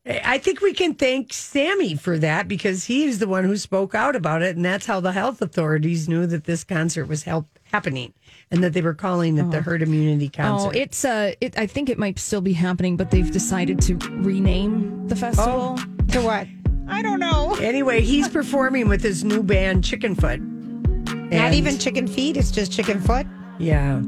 I 0.04 0.39
think 0.39 0.62
we 0.62 0.74
can 0.74 0.95
thank 0.95 1.32
Sammy 1.32 1.93
for 1.95 2.17
that 2.17 2.47
because 2.47 2.86
he 2.86 3.04
is 3.04 3.19
the 3.19 3.28
one 3.28 3.43
who 3.43 3.56
spoke 3.56 3.93
out 3.93 4.15
about 4.15 4.41
it, 4.41 4.56
and 4.56 4.65
that's 4.65 4.88
how 4.88 5.00
the 5.00 5.12
health 5.12 5.43
authorities 5.43 6.10
knew 6.10 6.26
that 6.26 6.45
this 6.45 6.63
concert 6.63 7.06
was 7.06 7.21
help, 7.21 7.45
happening 7.71 8.12
and 8.50 8.63
that 8.63 8.74
they 8.74 8.82
were 8.82 8.95
calling 8.95 9.38
it 9.38 9.52
the 9.52 9.62
herd 9.62 9.84
immunity 9.84 10.28
concert. 10.28 10.69
Oh, 10.69 10.71
it's 10.71 11.06
uh, 11.06 11.34
it. 11.39 11.56
I 11.58 11.67
think 11.67 11.88
it 11.89 12.00
might 12.00 12.17
still 12.17 12.41
be 12.41 12.54
happening, 12.54 12.97
but 12.97 13.12
they've 13.12 13.30
decided 13.32 13.80
to 13.84 13.95
rename 14.24 15.08
the 15.08 15.15
festival. 15.15 15.78
To 16.10 16.21
what? 16.21 16.47
I 16.91 17.01
don't 17.01 17.19
know. 17.19 17.56
Anyway, 17.62 18.01
he's 18.01 18.27
performing 18.27 18.88
with 18.89 19.01
his 19.01 19.23
new 19.23 19.43
band 19.43 19.84
Chickenfoot. 19.84 20.39
Not 20.41 21.34
And- 21.34 21.56
even 21.56 21.77
chicken 21.77 22.08
feet. 22.08 22.36
It's 22.38 22.51
just 22.51 22.71
chicken 22.71 22.99
foot. 22.99 23.25
Yeah. 23.60 24.01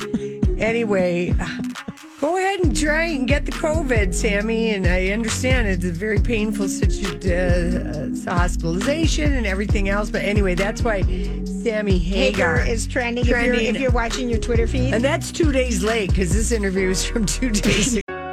anyway, 0.58 1.34
go 2.20 2.36
ahead 2.36 2.60
and 2.60 2.76
try 2.76 3.04
and 3.04 3.26
get 3.26 3.46
the 3.46 3.52
COVID, 3.52 4.14
Sammy. 4.14 4.70
And 4.74 4.86
I 4.86 5.08
understand 5.08 5.68
it's 5.68 5.84
a 5.84 5.90
very 5.90 6.18
painful 6.18 6.68
situation, 6.68 8.26
uh, 8.26 8.30
hospitalization 8.30 9.32
and 9.32 9.46
everything 9.46 9.88
else. 9.88 10.10
But 10.10 10.22
anyway, 10.22 10.54
that's 10.54 10.82
why 10.82 11.02
Sammy 11.44 11.98
Hagar, 11.98 12.56
Hagar 12.58 12.68
is 12.68 12.86
trending, 12.86 13.24
If, 13.24 13.30
you're, 13.30 13.54
if 13.54 13.80
you're 13.80 13.90
watching 13.90 14.28
your 14.28 14.38
Twitter 14.40 14.66
feed. 14.66 14.92
and 14.94 15.02
that's 15.02 15.32
two 15.32 15.52
days 15.52 15.82
late 15.82 16.10
because 16.10 16.32
this 16.32 16.52
interview 16.52 16.90
is 16.90 17.04
from 17.04 17.24
two 17.26 17.50
days 17.50 17.94
ago. 17.96 18.02